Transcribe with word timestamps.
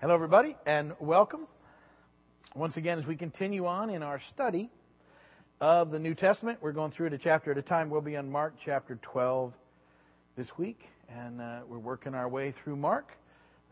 Hello, 0.00 0.14
everybody, 0.14 0.54
and 0.64 0.92
welcome. 1.00 1.48
Once 2.54 2.76
again, 2.76 3.00
as 3.00 3.06
we 3.06 3.16
continue 3.16 3.66
on 3.66 3.90
in 3.90 4.04
our 4.04 4.20
study 4.32 4.70
of 5.60 5.90
the 5.90 5.98
New 5.98 6.14
Testament, 6.14 6.60
we're 6.62 6.70
going 6.70 6.92
through 6.92 7.08
it 7.08 7.14
a 7.14 7.18
chapter 7.18 7.50
at 7.50 7.58
a 7.58 7.62
time. 7.62 7.90
We'll 7.90 8.00
be 8.00 8.16
on 8.16 8.30
Mark 8.30 8.54
chapter 8.64 9.00
12 9.02 9.52
this 10.36 10.46
week, 10.56 10.78
and 11.08 11.40
uh, 11.40 11.62
we're 11.68 11.80
working 11.80 12.14
our 12.14 12.28
way 12.28 12.54
through 12.62 12.76
Mark. 12.76 13.08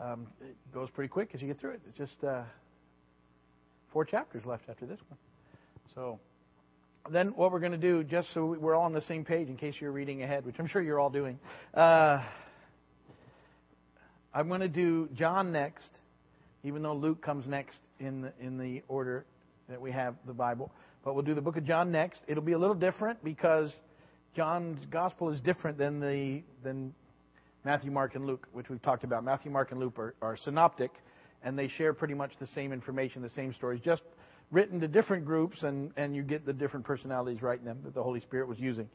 Um, 0.00 0.26
it 0.40 0.56
goes 0.74 0.90
pretty 0.90 1.06
quick 1.06 1.30
as 1.32 1.40
you 1.40 1.46
get 1.46 1.60
through 1.60 1.74
it. 1.74 1.82
It's 1.88 1.96
just 1.96 2.24
uh, 2.24 2.42
four 3.92 4.04
chapters 4.04 4.44
left 4.44 4.64
after 4.68 4.84
this 4.84 4.98
one. 5.08 5.18
So, 5.94 6.18
then 7.08 7.28
what 7.36 7.52
we're 7.52 7.60
going 7.60 7.70
to 7.70 7.78
do, 7.78 8.02
just 8.02 8.34
so 8.34 8.46
we're 8.46 8.74
all 8.74 8.86
on 8.86 8.92
the 8.92 9.02
same 9.02 9.24
page, 9.24 9.46
in 9.46 9.56
case 9.56 9.76
you're 9.80 9.92
reading 9.92 10.24
ahead, 10.24 10.44
which 10.44 10.56
I'm 10.58 10.66
sure 10.66 10.82
you're 10.82 10.98
all 10.98 11.08
doing, 11.08 11.38
uh, 11.72 12.20
I'm 14.34 14.48
going 14.48 14.62
to 14.62 14.68
do 14.68 15.08
John 15.14 15.52
next 15.52 15.88
even 16.66 16.82
though 16.82 16.94
Luke 16.94 17.22
comes 17.22 17.46
next 17.46 17.78
in 18.00 18.22
the, 18.22 18.32
in 18.40 18.58
the 18.58 18.82
order 18.88 19.24
that 19.68 19.80
we 19.80 19.92
have 19.92 20.16
the 20.26 20.32
Bible. 20.32 20.72
But 21.04 21.14
we'll 21.14 21.22
do 21.22 21.34
the 21.34 21.40
book 21.40 21.56
of 21.56 21.64
John 21.64 21.92
next. 21.92 22.22
It'll 22.26 22.42
be 22.42 22.52
a 22.52 22.58
little 22.58 22.74
different 22.74 23.22
because 23.22 23.72
John's 24.34 24.84
gospel 24.90 25.30
is 25.30 25.40
different 25.40 25.78
than 25.78 26.00
the 26.00 26.42
than 26.64 26.92
Matthew, 27.64 27.92
Mark, 27.92 28.16
and 28.16 28.26
Luke, 28.26 28.48
which 28.52 28.68
we've 28.68 28.82
talked 28.82 29.04
about. 29.04 29.24
Matthew, 29.24 29.50
Mark, 29.50 29.70
and 29.70 29.78
Luke 29.78 29.96
are, 29.96 30.14
are 30.20 30.36
synoptic, 30.36 30.90
and 31.44 31.56
they 31.56 31.68
share 31.68 31.94
pretty 31.94 32.14
much 32.14 32.32
the 32.40 32.48
same 32.48 32.72
information, 32.72 33.22
the 33.22 33.30
same 33.30 33.52
stories, 33.54 33.80
just 33.84 34.02
written 34.50 34.80
to 34.80 34.88
different 34.88 35.24
groups, 35.24 35.62
and, 35.62 35.92
and 35.96 36.14
you 36.14 36.22
get 36.22 36.46
the 36.46 36.52
different 36.52 36.84
personalities 36.84 37.42
writing 37.42 37.64
them 37.64 37.78
that 37.84 37.94
the 37.94 38.02
Holy 38.02 38.20
Spirit 38.20 38.48
was 38.48 38.58
using. 38.58 38.88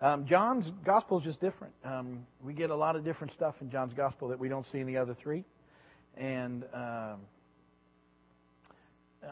Um, 0.00 0.26
John's 0.26 0.70
gospel 0.84 1.18
is 1.18 1.24
just 1.24 1.40
different. 1.40 1.74
Um, 1.84 2.26
we 2.42 2.52
get 2.54 2.70
a 2.70 2.76
lot 2.76 2.96
of 2.96 3.04
different 3.04 3.32
stuff 3.34 3.54
in 3.60 3.70
John's 3.70 3.94
gospel 3.94 4.28
that 4.28 4.38
we 4.38 4.48
don't 4.48 4.66
see 4.66 4.78
in 4.78 4.86
the 4.86 4.96
other 4.96 5.16
three 5.22 5.44
and 6.18 6.64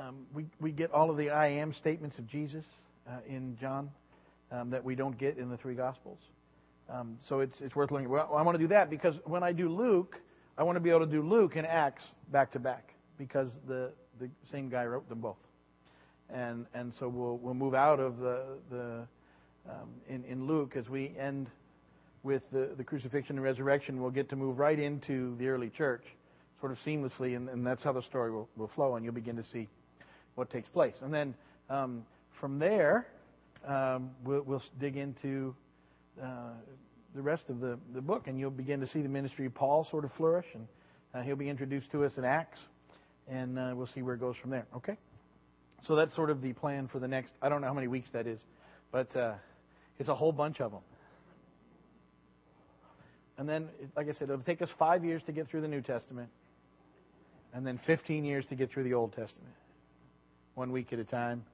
um, 0.06 0.26
we 0.34 0.46
we 0.60 0.70
get 0.70 0.92
all 0.92 1.10
of 1.10 1.16
the 1.16 1.30
I 1.30 1.48
am 1.48 1.72
statements 1.72 2.18
of 2.18 2.26
Jesus 2.26 2.64
uh, 3.08 3.18
in 3.28 3.56
John 3.60 3.90
um, 4.52 4.70
that 4.70 4.84
we 4.84 4.94
don't 4.94 5.18
get 5.18 5.38
in 5.38 5.48
the 5.48 5.56
three 5.56 5.74
Gospels. 5.74 6.18
Um, 6.88 7.18
so 7.28 7.40
it's 7.40 7.60
it's 7.60 7.74
worth 7.74 7.90
looking. 7.90 8.08
Well, 8.08 8.32
I 8.36 8.42
want 8.42 8.56
to 8.56 8.62
do 8.62 8.68
that 8.68 8.90
because 8.90 9.14
when 9.24 9.42
I 9.42 9.52
do 9.52 9.68
Luke, 9.68 10.20
I 10.56 10.62
want 10.62 10.76
to 10.76 10.80
be 10.80 10.90
able 10.90 11.00
to 11.00 11.06
do 11.06 11.22
Luke 11.22 11.56
and 11.56 11.66
Acts 11.66 12.04
back 12.30 12.52
to 12.52 12.58
back 12.58 12.94
because 13.18 13.48
the 13.66 13.90
the 14.20 14.28
same 14.50 14.68
guy 14.68 14.84
wrote 14.84 15.08
them 15.08 15.20
both, 15.20 15.36
and 16.30 16.66
and 16.74 16.92
so 16.94 17.08
we'll 17.08 17.38
we'll 17.38 17.54
move 17.54 17.74
out 17.74 17.98
of 17.98 18.18
the 18.18 18.44
the 18.70 19.06
um, 19.68 19.88
in 20.08 20.24
in 20.24 20.46
Luke 20.46 20.74
as 20.76 20.88
we 20.88 21.12
end 21.18 21.48
with 22.22 22.42
the, 22.52 22.70
the 22.76 22.84
crucifixion 22.84 23.36
and 23.36 23.44
resurrection. 23.44 24.00
We'll 24.00 24.10
get 24.10 24.28
to 24.30 24.36
move 24.36 24.58
right 24.58 24.78
into 24.78 25.36
the 25.38 25.48
early 25.48 25.70
church 25.70 26.04
sort 26.60 26.72
of 26.72 26.78
seamlessly, 26.84 27.36
and, 27.36 27.48
and 27.48 27.64
that's 27.66 27.82
how 27.82 27.92
the 27.92 28.02
story 28.02 28.32
will, 28.32 28.48
will, 28.56 28.70
flow, 28.74 28.96
and 28.96 29.04
you'll 29.04 29.14
begin 29.14 29.36
to 29.36 29.44
see 29.44 29.68
what 30.36 30.50
takes 30.50 30.68
place. 30.68 30.94
And 31.02 31.12
then 31.12 31.34
um, 31.68 32.04
from 32.40 32.58
there, 32.58 33.08
um, 33.66 34.10
we'll, 34.24 34.42
we'll, 34.42 34.62
dig 34.78 34.96
into 34.96 35.54
uh, 36.22 36.50
the 37.14 37.22
rest 37.22 37.44
of 37.48 37.60
the, 37.60 37.78
the 37.94 38.00
book, 38.00 38.28
and 38.28 38.38
you'll 38.38 38.50
begin 38.50 38.80
to 38.80 38.86
see 38.88 39.02
the 39.02 39.08
ministry 39.08 39.46
of 39.46 39.54
Paul 39.54 39.86
sort 39.90 40.04
of 40.04 40.12
flourish, 40.12 40.46
and 40.54 40.68
uh, 41.14 41.22
he'll 41.22 41.36
be 41.36 41.48
introduced 41.48 41.90
to 41.90 42.04
us 42.04 42.12
in 42.16 42.24
Acts, 42.24 42.60
and 43.28 43.58
uh, 43.58 43.72
we'll 43.74 43.88
see 43.88 44.02
where 44.02 44.14
it 44.14 44.20
goes 44.20 44.36
from 44.40 44.50
there. 44.50 44.66
Okay? 44.76 44.96
So 45.88 45.96
that's 45.96 46.14
sort 46.14 46.30
of 46.30 46.40
the 46.42 46.52
plan 46.52 46.88
for 46.88 47.00
the 47.00 47.08
next, 47.08 47.32
I 47.42 47.48
don't 47.48 47.60
know 47.60 47.66
how 47.66 47.74
many 47.74 47.88
weeks 47.88 48.08
that 48.12 48.26
is, 48.26 48.38
but 48.92 49.14
uh, 49.16 49.34
it's 49.98 50.08
a 50.08 50.14
whole 50.14 50.32
bunch 50.32 50.60
of 50.60 50.70
them. 50.70 50.82
And 53.38 53.48
then, 53.48 53.68
like 53.96 54.08
I 54.08 54.12
said, 54.12 54.30
it'll 54.30 54.38
take 54.38 54.62
us 54.62 54.70
five 54.78 55.04
years 55.04 55.22
to 55.26 55.32
get 55.32 55.48
through 55.48 55.60
the 55.60 55.68
New 55.68 55.82
Testament 55.82 56.30
and 57.52 57.66
then 57.66 57.80
15 57.86 58.24
years 58.24 58.44
to 58.46 58.54
get 58.54 58.70
through 58.70 58.84
the 58.84 58.94
Old 58.94 59.12
Testament, 59.12 59.54
one 60.56 60.72
week 60.72 60.92
at 60.92 60.98
a 60.98 61.04
time. 61.04 61.44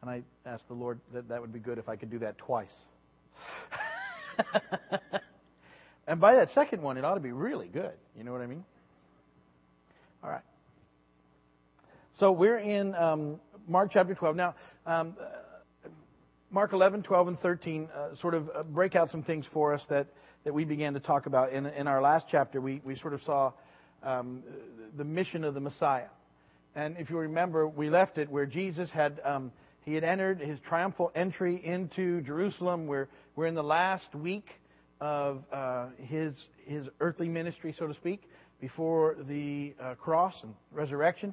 And 0.00 0.10
I 0.10 0.22
asked 0.46 0.66
the 0.68 0.74
Lord 0.74 0.98
that 1.12 1.28
that 1.28 1.40
would 1.40 1.52
be 1.52 1.58
good 1.58 1.76
if 1.76 1.88
I 1.88 1.96
could 1.96 2.10
do 2.10 2.20
that 2.20 2.38
twice. 2.38 2.68
and 6.06 6.20
by 6.20 6.36
that 6.36 6.50
second 6.54 6.80
one, 6.80 6.96
it 6.96 7.04
ought 7.04 7.14
to 7.14 7.20
be 7.20 7.32
really 7.32 7.66
good. 7.66 7.92
You 8.16 8.24
know 8.24 8.32
what 8.32 8.40
I 8.40 8.46
mean? 8.46 8.64
All 10.22 10.30
right. 10.30 10.42
So 12.18 12.30
we're 12.30 12.58
in 12.58 12.94
um, 12.94 13.40
Mark 13.66 13.90
chapter 13.92 14.14
12. 14.14 14.36
Now, 14.36 14.54
um, 14.86 15.16
uh, 15.20 15.24
Mark 16.50 16.72
11, 16.72 17.02
12, 17.02 17.28
and 17.28 17.40
13 17.40 17.88
uh, 17.92 18.14
sort 18.20 18.34
of 18.34 18.48
uh, 18.54 18.62
break 18.62 18.94
out 18.94 19.10
some 19.10 19.24
things 19.24 19.46
for 19.52 19.74
us 19.74 19.82
that, 19.88 20.06
that 20.44 20.54
we 20.54 20.64
began 20.64 20.94
to 20.94 21.00
talk 21.00 21.26
about. 21.26 21.52
In, 21.52 21.66
in 21.66 21.88
our 21.88 22.00
last 22.00 22.26
chapter, 22.30 22.60
we, 22.60 22.80
we 22.84 22.94
sort 22.94 23.14
of 23.14 23.22
saw 23.22 23.52
um, 24.04 24.44
the 24.96 25.04
mission 25.04 25.42
of 25.42 25.54
the 25.54 25.60
Messiah. 25.60 26.06
And 26.74 26.96
if 26.98 27.08
you 27.08 27.18
remember, 27.18 27.68
we 27.68 27.88
left 27.88 28.18
it 28.18 28.28
where 28.28 28.46
Jesus 28.46 28.90
had 28.90 29.20
um, 29.24 29.52
he 29.82 29.94
had 29.94 30.02
entered 30.02 30.40
his 30.40 30.58
triumphal 30.60 31.12
entry 31.14 31.60
into 31.64 32.20
Jerusalem. 32.22 32.86
We're 32.86 33.08
we're 33.36 33.46
in 33.46 33.54
the 33.54 33.62
last 33.62 34.14
week 34.14 34.48
of 35.00 35.44
uh, 35.52 35.86
his 35.98 36.34
his 36.64 36.88
earthly 37.00 37.28
ministry, 37.28 37.74
so 37.78 37.86
to 37.86 37.94
speak, 37.94 38.28
before 38.60 39.16
the 39.28 39.74
uh, 39.80 39.94
cross 39.94 40.34
and 40.42 40.54
resurrection. 40.72 41.32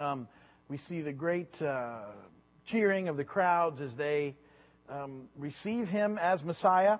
Um, 0.00 0.26
we 0.68 0.78
see 0.88 1.02
the 1.02 1.12
great 1.12 1.60
uh, 1.62 2.00
cheering 2.66 3.08
of 3.08 3.16
the 3.16 3.24
crowds 3.24 3.80
as 3.80 3.94
they 3.96 4.34
um, 4.88 5.28
receive 5.36 5.86
him 5.86 6.18
as 6.18 6.42
Messiah 6.42 6.98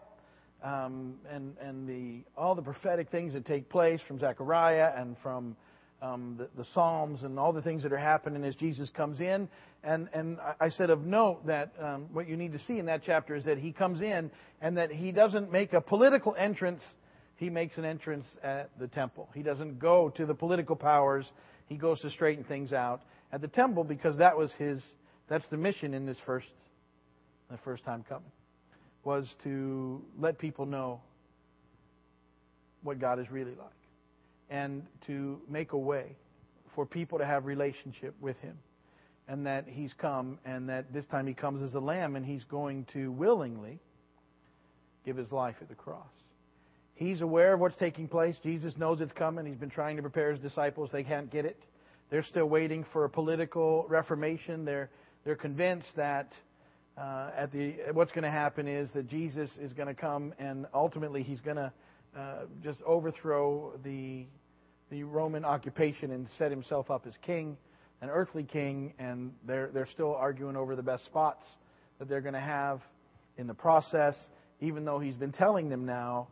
um, 0.63 1.15
and 1.31 1.57
and 1.61 1.89
the 1.89 2.25
all 2.37 2.55
the 2.55 2.63
prophetic 2.63 3.11
things 3.11 3.33
that 3.33 3.45
take 3.45 3.69
place 3.69 4.01
from 4.07 4.19
Zechariah 4.19 4.93
and 4.97 5.17
from 5.23 5.57
um, 6.01 6.37
the, 6.39 6.49
the, 6.57 6.69
Psalms 6.75 7.23
and 7.23 7.39
all 7.39 7.53
the 7.53 7.63
things 7.63 7.83
that 7.83 7.93
are 7.93 7.99
happening 7.99 8.45
as 8.45 8.55
Jesus 8.55 8.91
comes 8.91 9.21
in. 9.21 9.49
And 9.83 10.09
and 10.13 10.39
I 10.61 10.69
said 10.71 10.91
of 10.91 11.05
note 11.05 11.47
that 11.47 11.73
um, 11.81 12.07
what 12.13 12.29
you 12.29 12.37
need 12.37 12.53
to 12.53 12.59
see 12.61 12.79
in 12.79 12.87
that 12.87 13.03
chapter 13.05 13.35
is 13.35 13.45
that 13.45 13.59
he 13.59 13.73
comes 13.73 14.01
in 14.01 14.31
and 14.61 14.77
that 14.77 14.91
he 14.91 15.13
doesn't 15.13 15.51
make 15.53 15.73
a 15.73 15.81
political 15.81 16.35
entrance. 16.37 16.83
He 17.37 17.51
makes 17.51 17.77
an 17.77 17.85
entrance 17.85 18.27
at 18.43 18.71
the 18.79 18.89
temple. 18.89 19.29
He 19.35 19.43
doesn't 19.43 19.79
go 19.79 20.09
to 20.11 20.27
the 20.27 20.35
political 20.35 20.77
powers. 20.77 21.27
He 21.67 21.77
goes 21.77 22.01
to 22.01 22.11
straighten 22.11 22.45
things 22.45 22.73
out 22.73 23.03
at 23.33 23.41
the 23.41 23.49
temple 23.49 23.85
because 23.85 24.17
that 24.19 24.37
was 24.37 24.51
his. 24.59 24.81
That's 25.29 25.47
the 25.51 25.59
mission 25.59 25.95
in 25.95 26.07
this 26.07 26.19
first, 26.25 26.49
the 27.51 27.59
first 27.59 27.85
time 27.85 28.05
coming 28.09 28.31
was 29.05 29.29
to 29.45 30.03
let 30.19 30.39
people 30.39 30.67
know 30.67 31.01
what 32.83 32.99
God 32.99 33.19
is 33.19 33.31
really 33.31 33.55
like 33.55 33.78
and 34.51 34.83
to 35.07 35.41
make 35.49 35.73
a 35.73 35.79
way 35.79 36.17
for 36.75 36.87
people 36.87 37.19
to 37.19 37.27
have 37.27 37.45
relationship 37.45 38.15
with 38.21 38.39
him 38.39 38.57
and 39.29 39.47
that 39.47 39.67
he's 39.69 39.93
come 39.95 40.39
and 40.45 40.69
that 40.69 40.93
this 40.93 41.05
time 41.07 41.27
he 41.27 41.35
comes 41.35 41.63
as 41.63 41.75
a 41.75 41.81
lamb 41.81 42.17
and 42.17 42.25
he's 42.25 42.45
going 42.45 42.87
to 42.93 43.13
willingly 43.13 43.79
give 45.05 45.17
his 45.17 45.31
life 45.31 45.57
at 45.61 45.69
the 45.69 45.75
cross. 45.75 46.07
He's 46.95 47.21
aware 47.21 47.55
of 47.55 47.61
what's 47.61 47.77
taking 47.77 48.09
place. 48.09 48.37
Jesus 48.43 48.77
knows 48.77 49.01
it's 49.01 49.13
coming. 49.13 49.47
He's 49.47 49.57
been 49.57 49.71
trying 49.71 49.97
to 49.97 50.03
prepare 50.03 50.33
his 50.33 50.41
disciples. 50.41 50.91
They 50.93 51.05
can't 51.05 51.31
get 51.31 51.45
it. 51.45 51.63
They're 52.11 52.25
still 52.25 52.47
waiting 52.47 52.85
for 52.93 53.05
a 53.05 53.11
political 53.11 53.87
reformation. 53.89 54.65
They're, 54.65 54.91
they're 55.25 55.37
convinced 55.37 55.89
that 55.97 56.33
uh, 56.97 57.31
at 57.37 57.53
the 57.53 57.77
what's 57.93 58.11
going 58.11 58.25
to 58.25 58.31
happen 58.31 58.67
is 58.67 58.91
that 58.95 59.09
Jesus 59.09 59.51
is 59.61 59.73
going 59.75 59.89
to 59.89 59.95
come 59.95 60.33
and 60.39 60.67
ultimately 60.75 61.23
he's 61.23 61.41
going 61.41 61.57
to 61.57 61.73
uh, 62.17 62.45
just 62.63 62.81
overthrow 62.83 63.73
the 63.85 64.27
the 64.91 65.03
Roman 65.03 65.45
occupation 65.45 66.13
and 66.13 66.27
set 66.39 66.51
himself 66.51 66.91
up 66.91 67.07
as 67.07 67.13
king, 67.21 67.59
an 68.01 68.09
earthly 68.09 68.45
king, 68.45 68.95
and 68.99 69.33
they're 69.47 69.71
they're 69.73 69.87
still 69.87 70.15
arguing 70.15 70.57
over 70.57 70.77
the 70.77 70.83
best 70.83 71.05
spots 71.05 71.45
that 71.99 72.09
they're 72.09 72.21
going 72.21 72.35
to 72.35 72.41
have 72.41 72.81
in 73.37 73.47
the 73.47 73.55
process, 73.55 74.15
even 74.61 74.85
though 74.85 74.99
he's 74.99 75.15
been 75.15 75.33
telling 75.33 75.69
them 75.69 75.85
now 75.85 76.29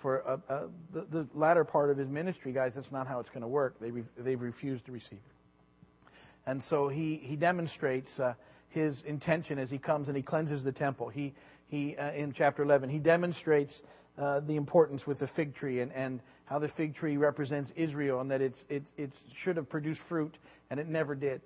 for 0.00 0.18
a, 0.18 0.52
a, 0.52 0.68
the, 0.92 1.06
the 1.10 1.26
latter 1.34 1.64
part 1.64 1.90
of 1.90 1.98
his 1.98 2.08
ministry, 2.08 2.52
guys, 2.52 2.72
that's 2.74 2.92
not 2.92 3.06
how 3.06 3.18
it's 3.18 3.30
going 3.30 3.42
to 3.42 3.48
work. 3.48 3.80
They 3.80 3.90
re, 3.90 4.04
they've 4.16 4.40
refused 4.40 4.86
to 4.86 4.92
receive 4.92 5.12
it, 5.18 6.10
and 6.46 6.62
so 6.70 6.88
he 6.88 7.20
he 7.22 7.36
demonstrates. 7.36 8.10
Uh, 8.18 8.34
his 8.70 9.02
intention 9.06 9.58
as 9.58 9.70
he 9.70 9.78
comes 9.78 10.08
and 10.08 10.16
he 10.16 10.22
cleanses 10.22 10.62
the 10.62 10.72
temple. 10.72 11.08
He, 11.08 11.34
he 11.68 11.96
uh, 11.96 12.12
in 12.12 12.32
chapter 12.36 12.62
11, 12.62 12.90
he 12.90 12.98
demonstrates 12.98 13.72
uh, 14.20 14.40
the 14.40 14.56
importance 14.56 15.06
with 15.06 15.18
the 15.18 15.28
fig 15.28 15.54
tree 15.54 15.80
and, 15.80 15.92
and 15.92 16.20
how 16.44 16.58
the 16.58 16.68
fig 16.68 16.94
tree 16.94 17.16
represents 17.16 17.70
Israel 17.76 18.20
and 18.20 18.30
that 18.30 18.40
it's, 18.40 18.58
it, 18.68 18.82
it 18.96 19.12
should 19.42 19.56
have 19.56 19.68
produced 19.68 20.00
fruit 20.08 20.36
and 20.70 20.80
it 20.80 20.88
never 20.88 21.14
did. 21.14 21.40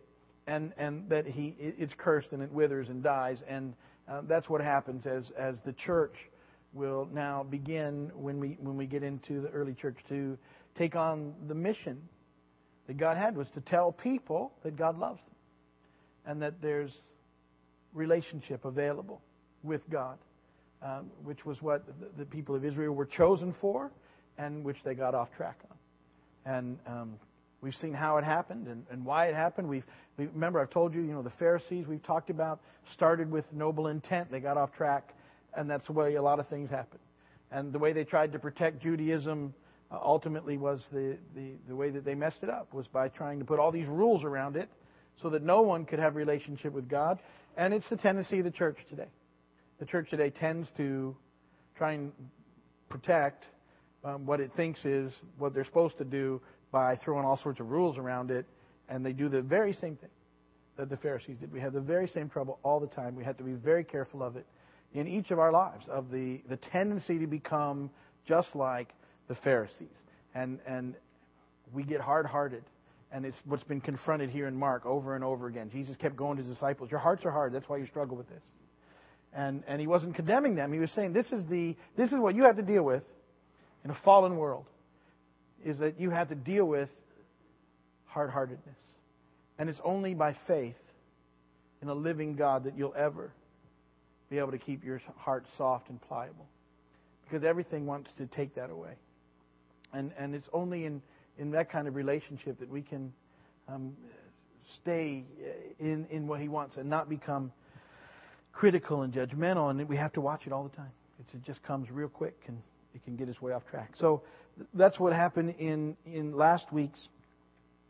And, 0.46 0.72
and 0.76 1.08
that 1.08 1.26
he, 1.26 1.54
it's 1.58 1.92
cursed 1.96 2.32
and 2.32 2.42
it 2.42 2.50
withers 2.50 2.88
and 2.88 3.02
dies. 3.02 3.42
And 3.46 3.74
uh, 4.08 4.22
that's 4.28 4.48
what 4.48 4.60
happens 4.60 5.06
as, 5.06 5.30
as 5.38 5.56
the 5.64 5.72
church 5.72 6.14
will 6.72 7.08
now 7.12 7.44
begin 7.48 8.10
when 8.14 8.40
we, 8.40 8.56
when 8.60 8.76
we 8.76 8.86
get 8.86 9.02
into 9.02 9.40
the 9.40 9.48
early 9.50 9.75
church 9.75 9.98
to 10.08 10.36
take 10.76 10.96
on 10.96 11.34
the 11.48 11.54
mission 11.54 12.00
that 12.86 12.96
God 12.96 13.16
had 13.16 13.36
was 13.36 13.48
to 13.54 13.60
tell 13.60 13.92
people 13.92 14.52
that 14.64 14.76
God 14.76 14.98
loves 14.98 15.20
them 15.20 15.36
and 16.26 16.42
that 16.42 16.62
there's 16.62 16.90
relationship 17.92 18.64
available 18.64 19.20
with 19.62 19.82
God, 19.90 20.18
which 21.25 21.44
was 21.44 21.62
what 21.62 21.84
the, 21.87 22.08
the, 22.19 22.25
people 22.25 22.55
of 22.55 22.64
Israel 22.64 22.94
were 22.94 23.06
chosen 23.06 23.55
for 23.61 23.90
and 24.38 24.64
which 24.64 24.79
they 24.84 24.94
got 24.94 25.14
off 25.14 25.29
track 25.37 25.58
on. 25.70 25.76
And 26.55 26.79
um, 26.87 27.19
We've 27.62 27.75
seen 27.76 27.94
how 27.94 28.17
it 28.17 28.25
happened 28.25 28.67
and, 28.67 28.84
and 28.90 29.05
why 29.05 29.26
it 29.26 29.37
happened. 29.37 29.69
We've, 29.69 29.84
we, 30.19 30.26
remember, 30.26 30.61
I've 30.61 30.70
told 30.70 30.93
you, 30.93 31.00
you 31.00 31.12
know, 31.12 31.23
the 31.23 31.31
Pharisees 31.31 31.87
we've 31.87 32.02
talked 32.02 32.29
about 32.29 32.61
started 32.93 33.31
with 33.31 33.44
noble 33.52 33.87
intent. 33.87 34.32
They 34.32 34.40
got 34.40 34.56
off 34.56 34.73
track, 34.76 35.14
and 35.56 35.70
that's 35.70 35.87
the 35.87 35.93
way 35.93 36.17
a 36.17 36.23
lot 36.23 36.40
of 36.40 36.49
things 36.49 36.70
happen. 36.70 36.99
And 37.52 37.73
the 37.73 37.78
way 37.78 37.93
they 37.93 38.02
tried 38.02 38.32
to 38.32 38.40
protect 38.40 38.82
Judaism 38.82 39.55
uh, 39.93 39.99
ultimately 40.02 40.56
was 40.56 40.85
the, 40.93 41.17
the, 41.37 41.52
the 41.69 41.76
way 41.76 41.90
that 41.90 42.05
they 42.05 42.17
messed 42.17 42.43
it 42.43 42.50
up 42.50 42.75
was 42.75 42.88
by 42.88 43.08
trying 43.08 43.38
to 43.38 43.44
put 43.44 43.61
all 43.61 43.70
these 43.70 43.87
rules 43.87 44.25
around 44.25 44.56
it 44.56 44.69
so 45.23 45.31
that 45.31 45.44
no 45.44 45.61
one 45.61 45.85
could 45.85 46.00
have 46.00 46.17
relationship 46.17 46.73
with 46.73 46.88
God. 46.88 47.20
And 47.56 47.73
it's 47.73 47.88
the 47.88 47.96
tendency 47.96 48.40
of 48.40 48.44
the 48.44 48.50
church 48.50 48.78
today. 48.90 49.08
The 49.78 49.86
church 49.86 50.10
today 50.10 50.30
tends 50.30 50.69
to 50.76 51.16
try 51.76 51.92
and 51.92 52.12
protect 52.88 53.46
um, 54.04 54.26
what 54.26 54.40
it 54.40 54.52
thinks 54.56 54.84
is 54.84 55.12
what 55.38 55.54
they're 55.54 55.64
supposed 55.64 55.98
to 55.98 56.04
do 56.04 56.40
by 56.70 56.96
throwing 56.96 57.24
all 57.24 57.36
sorts 57.36 57.60
of 57.60 57.70
rules 57.70 57.98
around 57.98 58.30
it, 58.30 58.46
and 58.88 59.04
they 59.04 59.12
do 59.12 59.28
the 59.28 59.42
very 59.42 59.72
same 59.72 59.96
thing 59.96 60.10
that 60.76 60.88
the 60.88 60.96
Pharisees 60.96 61.36
did. 61.38 61.52
We 61.52 61.60
have 61.60 61.72
the 61.72 61.80
very 61.80 62.08
same 62.08 62.28
trouble 62.28 62.58
all 62.62 62.80
the 62.80 62.86
time. 62.86 63.14
We 63.14 63.24
have 63.24 63.36
to 63.38 63.44
be 63.44 63.52
very 63.52 63.84
careful 63.84 64.22
of 64.22 64.36
it 64.36 64.46
in 64.94 65.06
each 65.06 65.30
of 65.30 65.38
our 65.38 65.52
lives, 65.52 65.84
of 65.88 66.10
the, 66.10 66.40
the 66.48 66.56
tendency 66.56 67.18
to 67.18 67.26
become 67.26 67.90
just 68.26 68.54
like 68.54 68.94
the 69.28 69.34
Pharisees. 69.34 69.96
And, 70.34 70.58
and 70.66 70.94
we 71.72 71.82
get 71.82 72.00
hard 72.00 72.26
hearted. 72.26 72.64
And 73.12 73.26
it's 73.26 73.36
what's 73.44 73.64
been 73.64 73.80
confronted 73.80 74.30
here 74.30 74.48
in 74.48 74.56
Mark 74.56 74.86
over 74.86 75.14
and 75.14 75.22
over 75.22 75.46
again. 75.46 75.68
Jesus 75.70 75.96
kept 75.96 76.16
going 76.16 76.38
to 76.38 76.42
his 76.42 76.52
disciples, 76.52 76.90
Your 76.90 77.00
hearts 77.00 77.25
are 77.26 77.30
hard. 77.30 77.52
That's 77.52 77.68
why 77.68 77.76
you 77.76 77.86
struggle 77.86 78.16
with 78.16 78.28
this. 78.28 78.42
And, 79.34 79.62
and 79.67 79.81
he 79.81 79.87
wasn't 79.87 80.14
condemning 80.14 80.56
them. 80.56 80.73
He 80.73 80.79
was 80.79 80.90
saying, 80.90 81.14
this 81.14 81.26
is, 81.32 81.44
the, 81.49 81.75
this 81.96 82.12
is 82.12 82.19
what 82.19 82.34
you 82.34 82.44
have 82.44 82.56
to 82.56 82.62
deal 82.62 82.82
with 82.82 83.02
in 83.84 83.90
a 83.90 83.96
fallen 84.05 84.37
world 84.37 84.67
is 85.64 85.79
that 85.79 85.99
you 85.99 86.11
have 86.11 86.29
to 86.29 86.34
deal 86.34 86.64
with 86.64 86.88
hard 88.06 88.31
heartedness. 88.31 88.76
And 89.58 89.70
it's 89.70 89.81
only 89.84 90.14
by 90.14 90.37
faith 90.46 90.75
in 91.81 91.88
a 91.88 91.94
living 91.94 92.37
God 92.37 92.64
that 92.64 92.76
you'll 92.76 92.94
ever 92.96 93.32
be 94.29 94.38
able 94.38 94.50
to 94.52 94.58
keep 94.58 94.84
your 94.84 95.00
heart 95.17 95.44
soft 95.56 95.88
and 95.88 96.00
pliable. 96.02 96.46
Because 97.25 97.44
everything 97.44 97.87
wants 97.87 98.11
to 98.19 98.26
take 98.26 98.55
that 98.56 98.70
away. 98.70 98.93
And, 99.93 100.11
and 100.19 100.35
it's 100.35 100.49
only 100.52 100.85
in, 100.85 101.02
in 101.38 101.50
that 101.52 101.70
kind 101.70 101.87
of 101.87 101.94
relationship 101.94 102.58
that 102.61 102.69
we 102.69 102.82
can 102.82 103.12
um, 103.69 103.94
stay 104.81 105.25
in, 105.78 106.06
in 106.11 106.26
what 106.26 106.40
He 106.40 106.49
wants 106.49 106.76
and 106.76 106.88
not 106.88 107.08
become 107.08 107.52
critical 108.52 109.02
and 109.02 109.12
judgmental. 109.12 109.70
And 109.70 109.88
we 109.88 109.96
have 109.96 110.12
to 110.14 110.20
watch 110.20 110.43
it 110.46 110.52
all 110.52 110.64
the 110.64 110.76
time. 110.76 110.90
It's, 111.20 111.34
it 111.34 111.43
just 111.44 111.62
comes 111.62 111.90
real 111.90 112.08
quick 112.08 112.38
and 112.46 112.58
it 112.94 113.04
can 113.04 113.16
get 113.16 113.28
us 113.28 113.40
way 113.40 113.52
off 113.52 113.62
track. 113.70 113.93
So 113.94 114.22
that's 114.75 114.99
what 114.99 115.12
happened 115.12 115.54
in 115.58 115.96
in 116.06 116.37
last 116.37 116.72
week's 116.72 117.08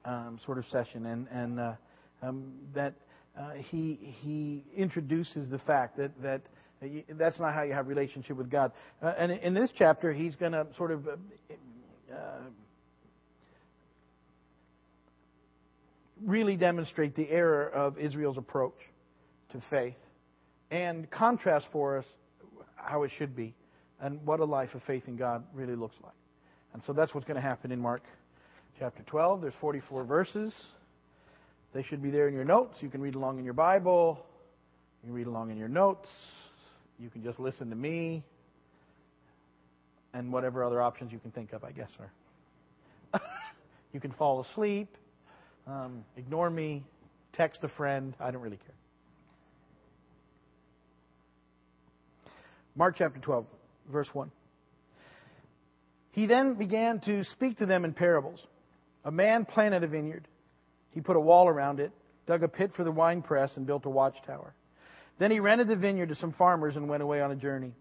um, 0.04 0.38
sort 0.44 0.58
of 0.58 0.64
session, 0.66 1.06
and 1.06 1.26
and 1.30 1.60
uh, 1.60 1.72
um, 2.22 2.52
that 2.74 2.94
uh, 3.38 3.52
he 3.52 3.98
he 4.22 4.64
introduces 4.76 5.48
the 5.50 5.58
fact 5.58 5.96
that 5.96 6.10
that 6.22 6.42
that's 7.10 7.38
not 7.38 7.54
how 7.54 7.62
you 7.62 7.72
have 7.72 7.86
relationship 7.86 8.36
with 8.36 8.50
God. 8.50 8.72
Uh, 9.02 9.12
and 9.16 9.32
in 9.32 9.54
this 9.54 9.70
chapter, 9.76 10.12
he's 10.12 10.34
going 10.36 10.52
to 10.52 10.66
sort 10.76 10.90
of 10.90 11.06
uh, 11.06 11.12
uh, 12.12 12.16
really 16.24 16.56
demonstrate 16.56 17.14
the 17.14 17.28
error 17.30 17.68
of 17.68 17.98
Israel's 17.98 18.38
approach 18.38 18.74
to 19.52 19.62
faith 19.70 19.94
and 20.72 21.08
contrast 21.10 21.66
for 21.70 21.98
us 21.98 22.06
how 22.76 23.02
it 23.02 23.10
should 23.18 23.36
be 23.36 23.54
and 24.00 24.18
what 24.26 24.40
a 24.40 24.44
life 24.44 24.74
of 24.74 24.82
faith 24.84 25.02
in 25.06 25.16
God 25.16 25.44
really 25.54 25.76
looks 25.76 25.94
like. 26.02 26.14
And 26.72 26.82
so 26.82 26.94
that's 26.94 27.14
what's 27.14 27.26
going 27.26 27.36
to 27.36 27.46
happen 27.46 27.70
in 27.70 27.78
Mark 27.78 28.02
chapter 28.78 29.02
12. 29.02 29.42
There's 29.42 29.54
44 29.60 30.04
verses. 30.04 30.52
They 31.74 31.82
should 31.82 32.02
be 32.02 32.10
there 32.10 32.26
in 32.26 32.34
your 32.34 32.46
notes. 32.46 32.78
You 32.80 32.88
can 32.88 33.02
read 33.02 33.14
along 33.14 33.38
in 33.38 33.44
your 33.44 33.54
Bible. 33.54 34.24
You 35.02 35.08
can 35.08 35.14
read 35.14 35.26
along 35.26 35.50
in 35.50 35.58
your 35.58 35.68
notes. 35.68 36.08
You 36.98 37.10
can 37.10 37.22
just 37.22 37.38
listen 37.38 37.68
to 37.68 37.76
me. 37.76 38.24
And 40.14 40.32
whatever 40.32 40.64
other 40.64 40.80
options 40.80 41.12
you 41.12 41.18
can 41.18 41.32
think 41.32 41.52
of, 41.52 41.64
I 41.64 41.72
guess, 41.72 41.90
you 43.92 44.00
can 44.00 44.12
fall 44.12 44.40
asleep, 44.40 44.88
um, 45.66 46.04
ignore 46.16 46.50
me, 46.50 46.82
text 47.34 47.62
a 47.62 47.68
friend. 47.68 48.14
I 48.20 48.30
don't 48.30 48.42
really 48.42 48.58
care. 48.58 48.81
Mark 52.74 52.96
chapter 52.96 53.20
12 53.20 53.46
verse 53.90 54.08
1. 54.12 54.30
He 56.12 56.26
then 56.26 56.54
began 56.54 57.00
to 57.00 57.24
speak 57.24 57.58
to 57.58 57.66
them 57.66 57.84
in 57.84 57.94
parables. 57.94 58.40
A 59.04 59.10
man 59.10 59.44
planted 59.44 59.82
a 59.82 59.86
vineyard. 59.86 60.28
He 60.90 61.00
put 61.00 61.16
a 61.16 61.20
wall 61.20 61.48
around 61.48 61.80
it, 61.80 61.90
dug 62.26 62.42
a 62.42 62.48
pit 62.48 62.72
for 62.76 62.84
the 62.84 62.92
winepress, 62.92 63.50
and 63.56 63.66
built 63.66 63.86
a 63.86 63.90
watchtower. 63.90 64.54
Then 65.18 65.30
he 65.30 65.40
rented 65.40 65.68
the 65.68 65.76
vineyard 65.76 66.10
to 66.10 66.14
some 66.14 66.32
farmers 66.32 66.76
and 66.76 66.88
went 66.88 67.02
away 67.02 67.20
on 67.20 67.30
a 67.30 67.36
journey. 67.36 67.72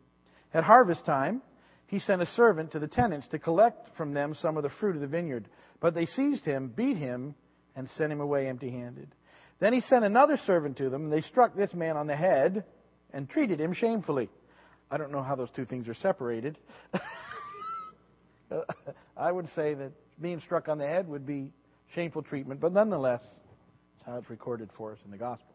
At 0.53 0.63
harvest 0.63 1.05
time, 1.05 1.41
he 1.87 1.99
sent 1.99 2.21
a 2.21 2.25
servant 2.25 2.71
to 2.71 2.79
the 2.79 2.87
tenants 2.87 3.27
to 3.29 3.39
collect 3.39 3.95
from 3.97 4.13
them 4.13 4.33
some 4.33 4.55
of 4.57 4.63
the 4.63 4.69
fruit 4.69 4.95
of 4.95 5.01
the 5.01 5.07
vineyard. 5.07 5.47
But 5.81 5.93
they 5.93 6.05
seized 6.05 6.45
him, 6.45 6.71
beat 6.73 6.97
him, 6.97 7.35
and 7.75 7.89
sent 7.97 8.11
him 8.11 8.21
away 8.21 8.47
empty 8.47 8.71
handed. 8.71 9.09
Then 9.59 9.73
he 9.73 9.81
sent 9.81 10.05
another 10.05 10.37
servant 10.45 10.77
to 10.77 10.89
them, 10.89 11.05
and 11.05 11.13
they 11.13 11.21
struck 11.21 11.55
this 11.55 11.73
man 11.73 11.97
on 11.97 12.07
the 12.07 12.15
head 12.15 12.63
and 13.13 13.29
treated 13.29 13.59
him 13.59 13.73
shamefully. 13.73 14.29
I 14.91 14.97
don't 14.97 15.11
know 15.11 15.23
how 15.23 15.35
those 15.35 15.49
two 15.55 15.65
things 15.65 15.87
are 15.87 15.93
separated. 15.93 16.57
I 19.17 19.31
would 19.31 19.47
say 19.55 19.73
that 19.73 19.93
being 20.21 20.41
struck 20.41 20.67
on 20.67 20.77
the 20.77 20.85
head 20.85 21.07
would 21.07 21.25
be 21.25 21.51
shameful 21.95 22.23
treatment, 22.23 22.59
but 22.59 22.73
nonetheless, 22.73 23.21
it's 23.95 24.05
how 24.05 24.17
it's 24.17 24.29
recorded 24.29 24.69
for 24.75 24.91
us 24.91 24.97
in 25.05 25.11
the 25.11 25.17
gospel. 25.17 25.47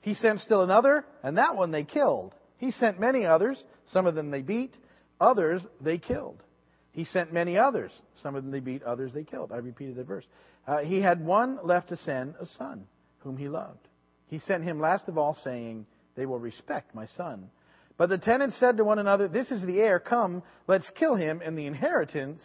He 0.00 0.14
sent 0.14 0.40
still 0.40 0.62
another, 0.62 1.04
and 1.22 1.38
that 1.38 1.56
one 1.56 1.70
they 1.70 1.84
killed. 1.84 2.34
He 2.56 2.72
sent 2.72 2.98
many 2.98 3.24
others. 3.24 3.62
Some 3.92 4.06
of 4.06 4.16
them 4.16 4.32
they 4.32 4.42
beat, 4.42 4.74
others 5.20 5.62
they 5.80 5.98
killed. 5.98 6.42
He 6.90 7.04
sent 7.04 7.32
many 7.32 7.56
others. 7.56 7.92
Some 8.22 8.34
of 8.34 8.42
them 8.42 8.50
they 8.50 8.60
beat, 8.60 8.82
others 8.82 9.12
they 9.14 9.22
killed. 9.22 9.52
I 9.52 9.58
repeated 9.58 9.96
that 9.96 10.06
verse. 10.06 10.24
Uh, 10.66 10.78
he 10.78 11.00
had 11.00 11.24
one 11.24 11.58
left 11.62 11.90
to 11.90 11.96
send, 11.98 12.34
a 12.40 12.46
son, 12.58 12.86
whom 13.20 13.36
he 13.36 13.48
loved. 13.48 13.86
He 14.26 14.40
sent 14.40 14.64
him 14.64 14.80
last 14.80 15.06
of 15.06 15.16
all, 15.16 15.36
saying, 15.44 15.86
They 16.16 16.26
will 16.26 16.40
respect 16.40 16.94
my 16.94 17.06
son. 17.16 17.50
But 17.98 18.08
the 18.08 18.16
tenants 18.16 18.56
said 18.58 18.76
to 18.76 18.84
one 18.84 19.00
another, 19.00 19.28
This 19.28 19.50
is 19.50 19.60
the 19.66 19.80
heir. 19.80 19.98
Come, 19.98 20.42
let's 20.68 20.88
kill 20.94 21.16
him, 21.16 21.42
and 21.44 21.58
the 21.58 21.66
inheritance 21.66 22.40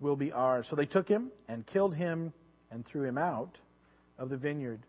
will 0.00 0.16
be 0.16 0.32
ours. 0.32 0.66
So 0.70 0.76
they 0.76 0.86
took 0.86 1.08
him 1.08 1.30
and 1.48 1.66
killed 1.66 1.94
him 1.94 2.32
and 2.70 2.86
threw 2.86 3.02
him 3.02 3.18
out 3.18 3.58
of 4.18 4.30
the 4.30 4.36
vineyard. 4.36 4.80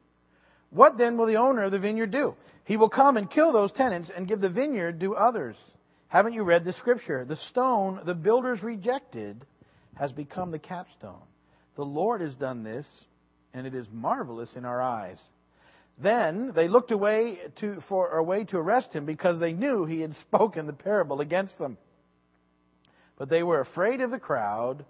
What 0.70 0.98
then 0.98 1.18
will 1.18 1.26
the 1.26 1.38
owner 1.38 1.64
of 1.64 1.72
the 1.72 1.80
vineyard 1.80 2.12
do? 2.12 2.36
He 2.66 2.78
will 2.78 2.90
come 2.90 3.18
and 3.18 3.30
kill 3.30 3.52
those 3.52 3.72
tenants 3.72 4.12
and 4.16 4.28
give 4.28 4.42
the 4.42 4.50
vineyard 4.50 5.00
to 5.02 5.16
others. 5.16 5.56
Haven't 6.08 6.34
you 6.34 6.44
read 6.44 6.64
the 6.64 6.74
scripture? 6.74 7.26
The 7.26 7.40
stone 7.50 8.00
the 8.06 8.14
builders 8.14 8.62
rejected 8.62 9.44
has 9.96 10.12
become 10.12 10.52
the 10.52 10.60
capstone. 10.60 11.22
The 11.76 11.84
Lord 11.84 12.22
has 12.22 12.36
done 12.36 12.64
this, 12.64 12.88
and 13.54 13.66
it 13.66 13.74
is 13.74 13.88
marvelous 13.92 14.54
in 14.56 14.66
our 14.66 14.82
eyes. 14.82 15.20
Then 15.98 16.52
they 16.56 16.68
looked 16.68 16.92
away 16.92 17.40
to, 17.58 17.82
for 17.88 18.18
a 18.18 18.24
way 18.24 18.44
to 18.46 18.58
arrest 18.58 18.94
him 18.94 19.06
because 19.06 19.40
they 19.40 19.54
knew 19.54 19.86
he 19.86 20.02
had 20.02 20.16
spoken 20.22 20.68
the 20.68 20.74
parable 20.74 21.22
against 21.22 21.58
them. 21.58 21.78
But 23.18 23.30
they 23.30 23.44
were 23.44 23.60
afraid 23.60 24.02
of 24.02 24.12
the 24.12 24.20
crowd, 24.20 24.86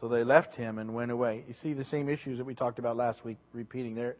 so 0.00 0.08
they 0.08 0.24
left 0.24 0.54
him 0.54 0.78
and 0.78 0.94
went 0.94 1.10
away. 1.10 1.44
You 1.48 1.54
see 1.62 1.72
the 1.72 1.84
same 1.84 2.08
issues 2.08 2.38
that 2.38 2.44
we 2.44 2.54
talked 2.54 2.78
about 2.78 2.96
last 2.96 3.24
week 3.24 3.38
repeating. 3.52 3.94
They're, 3.96 4.16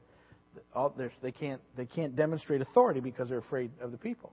they, 1.22 1.32
can't, 1.32 1.60
they 1.76 1.86
can't 1.86 2.16
demonstrate 2.16 2.60
authority 2.60 3.00
because 3.00 3.28
they're 3.28 3.38
afraid 3.38 3.70
of 3.80 3.92
the 3.92 3.98
people. 3.98 4.32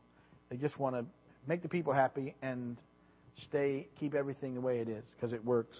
They 0.49 0.57
just 0.57 0.79
want 0.79 0.95
to 0.95 1.05
make 1.47 1.61
the 1.61 1.69
people 1.69 1.93
happy 1.93 2.33
and 2.41 2.75
stay, 3.47 3.87
keep 3.99 4.15
everything 4.15 4.55
the 4.55 4.61
way 4.61 4.79
it 4.79 4.89
is 4.89 5.03
because 5.15 5.31
it 5.31 5.45
works 5.45 5.77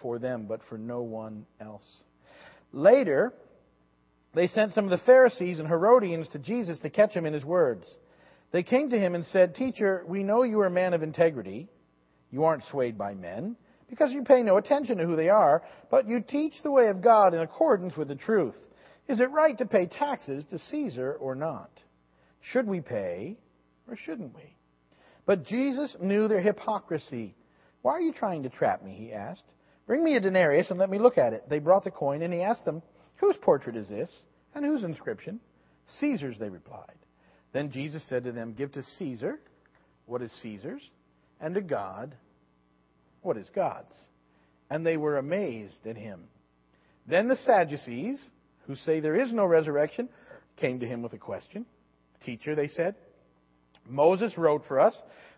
for 0.00 0.18
them, 0.18 0.44
but 0.46 0.60
for 0.68 0.78
no 0.78 1.00
one 1.00 1.46
else. 1.60 1.84
Later, 2.72 3.32
they 4.38 4.46
sent 4.46 4.72
some 4.72 4.84
of 4.84 4.90
the 4.90 5.04
Pharisees 5.04 5.58
and 5.58 5.66
Herodians 5.66 6.28
to 6.28 6.38
Jesus 6.38 6.78
to 6.80 6.90
catch 6.90 7.12
him 7.12 7.26
in 7.26 7.32
his 7.32 7.44
words. 7.44 7.84
They 8.52 8.62
came 8.62 8.90
to 8.90 8.98
him 8.98 9.16
and 9.16 9.26
said, 9.26 9.56
Teacher, 9.56 10.04
we 10.06 10.22
know 10.22 10.44
you 10.44 10.60
are 10.60 10.66
a 10.66 10.70
man 10.70 10.94
of 10.94 11.02
integrity. 11.02 11.68
You 12.30 12.44
aren't 12.44 12.62
swayed 12.70 12.96
by 12.96 13.14
men, 13.14 13.56
because 13.90 14.12
you 14.12 14.22
pay 14.22 14.42
no 14.42 14.56
attention 14.56 14.98
to 14.98 15.04
who 15.04 15.16
they 15.16 15.28
are, 15.28 15.64
but 15.90 16.08
you 16.08 16.20
teach 16.20 16.52
the 16.62 16.70
way 16.70 16.86
of 16.86 17.02
God 17.02 17.34
in 17.34 17.40
accordance 17.40 17.96
with 17.96 18.06
the 18.06 18.14
truth. 18.14 18.54
Is 19.08 19.20
it 19.20 19.30
right 19.32 19.58
to 19.58 19.66
pay 19.66 19.86
taxes 19.86 20.44
to 20.50 20.58
Caesar 20.70 21.14
or 21.14 21.34
not? 21.34 21.70
Should 22.52 22.68
we 22.68 22.80
pay 22.80 23.38
or 23.88 23.96
shouldn't 23.96 24.36
we? 24.36 24.54
But 25.26 25.46
Jesus 25.46 25.96
knew 26.00 26.28
their 26.28 26.40
hypocrisy. 26.40 27.34
Why 27.82 27.92
are 27.92 28.00
you 28.00 28.12
trying 28.12 28.44
to 28.44 28.50
trap 28.50 28.84
me? 28.84 28.92
He 28.92 29.12
asked. 29.12 29.42
Bring 29.88 30.04
me 30.04 30.14
a 30.14 30.20
denarius 30.20 30.70
and 30.70 30.78
let 30.78 30.90
me 30.90 31.00
look 31.00 31.18
at 31.18 31.32
it. 31.32 31.48
They 31.48 31.58
brought 31.58 31.82
the 31.82 31.90
coin, 31.90 32.22
and 32.22 32.32
he 32.32 32.42
asked 32.42 32.64
them, 32.64 32.82
Whose 33.16 33.36
portrait 33.42 33.74
is 33.74 33.88
this? 33.88 34.10
And 34.54 34.64
whose 34.64 34.82
inscription? 34.82 35.40
Caesar's, 36.00 36.38
they 36.38 36.48
replied. 36.48 36.96
Then 37.52 37.70
Jesus 37.70 38.04
said 38.08 38.24
to 38.24 38.32
them, 38.32 38.54
Give 38.54 38.72
to 38.72 38.82
Caesar 38.98 39.38
what 40.06 40.22
is 40.22 40.32
Caesar's, 40.42 40.82
and 41.40 41.54
to 41.54 41.60
God 41.60 42.14
what 43.22 43.36
is 43.36 43.48
God's. 43.54 43.94
And 44.70 44.84
they 44.84 44.96
were 44.96 45.16
amazed 45.16 45.86
at 45.86 45.96
him. 45.96 46.24
Then 47.06 47.28
the 47.28 47.36
Sadducees, 47.44 48.20
who 48.66 48.76
say 48.76 49.00
there 49.00 49.16
is 49.16 49.32
no 49.32 49.46
resurrection, 49.46 50.08
came 50.56 50.80
to 50.80 50.86
him 50.86 51.02
with 51.02 51.14
a 51.14 51.18
question. 51.18 51.64
Teacher, 52.24 52.54
they 52.54 52.68
said, 52.68 52.94
Moses 53.88 54.36
wrote 54.36 54.64
for 54.68 54.80
us 54.80 54.94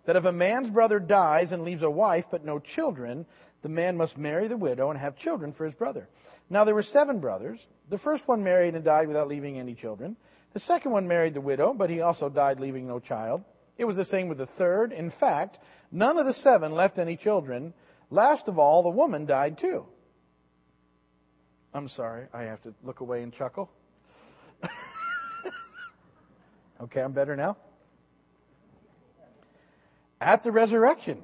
that 0.06 0.16
if 0.16 0.24
a 0.24 0.32
man's 0.32 0.70
brother 0.70 0.98
dies 0.98 1.52
and 1.52 1.62
leaves 1.62 1.82
a 1.82 1.90
wife 1.90 2.24
but 2.30 2.44
no 2.44 2.58
children, 2.58 3.26
the 3.62 3.68
man 3.68 3.96
must 3.96 4.16
marry 4.16 4.48
the 4.48 4.56
widow 4.56 4.90
and 4.90 4.98
have 4.98 5.16
children 5.16 5.52
for 5.52 5.64
his 5.64 5.74
brother. 5.74 6.08
Now 6.50 6.64
there 6.64 6.74
were 6.74 6.82
seven 6.82 7.20
brothers. 7.20 7.64
The 7.88 7.98
first 7.98 8.26
one 8.26 8.42
married 8.42 8.74
and 8.74 8.84
died 8.84 9.06
without 9.06 9.28
leaving 9.28 9.58
any 9.58 9.74
children. 9.74 10.16
The 10.52 10.60
second 10.60 10.90
one 10.90 11.06
married 11.06 11.34
the 11.34 11.40
widow, 11.40 11.72
but 11.72 11.90
he 11.90 12.00
also 12.00 12.28
died 12.28 12.58
leaving 12.58 12.88
no 12.88 12.98
child. 12.98 13.44
It 13.78 13.84
was 13.84 13.96
the 13.96 14.04
same 14.04 14.28
with 14.28 14.38
the 14.38 14.48
third. 14.58 14.92
In 14.92 15.12
fact, 15.20 15.58
none 15.92 16.18
of 16.18 16.26
the 16.26 16.34
seven 16.34 16.72
left 16.72 16.98
any 16.98 17.16
children. 17.16 17.72
Last 18.10 18.48
of 18.48 18.58
all, 18.58 18.82
the 18.82 18.90
woman 18.90 19.26
died 19.26 19.58
too. 19.58 19.86
I'm 21.72 21.88
sorry, 21.88 22.26
I 22.34 22.42
have 22.42 22.60
to 22.62 22.74
look 22.82 22.98
away 22.98 23.22
and 23.22 23.32
chuckle. 23.32 23.70
okay, 26.82 27.00
I'm 27.00 27.12
better 27.12 27.36
now. 27.36 27.56
At 30.20 30.42
the 30.42 30.50
resurrection, 30.50 31.22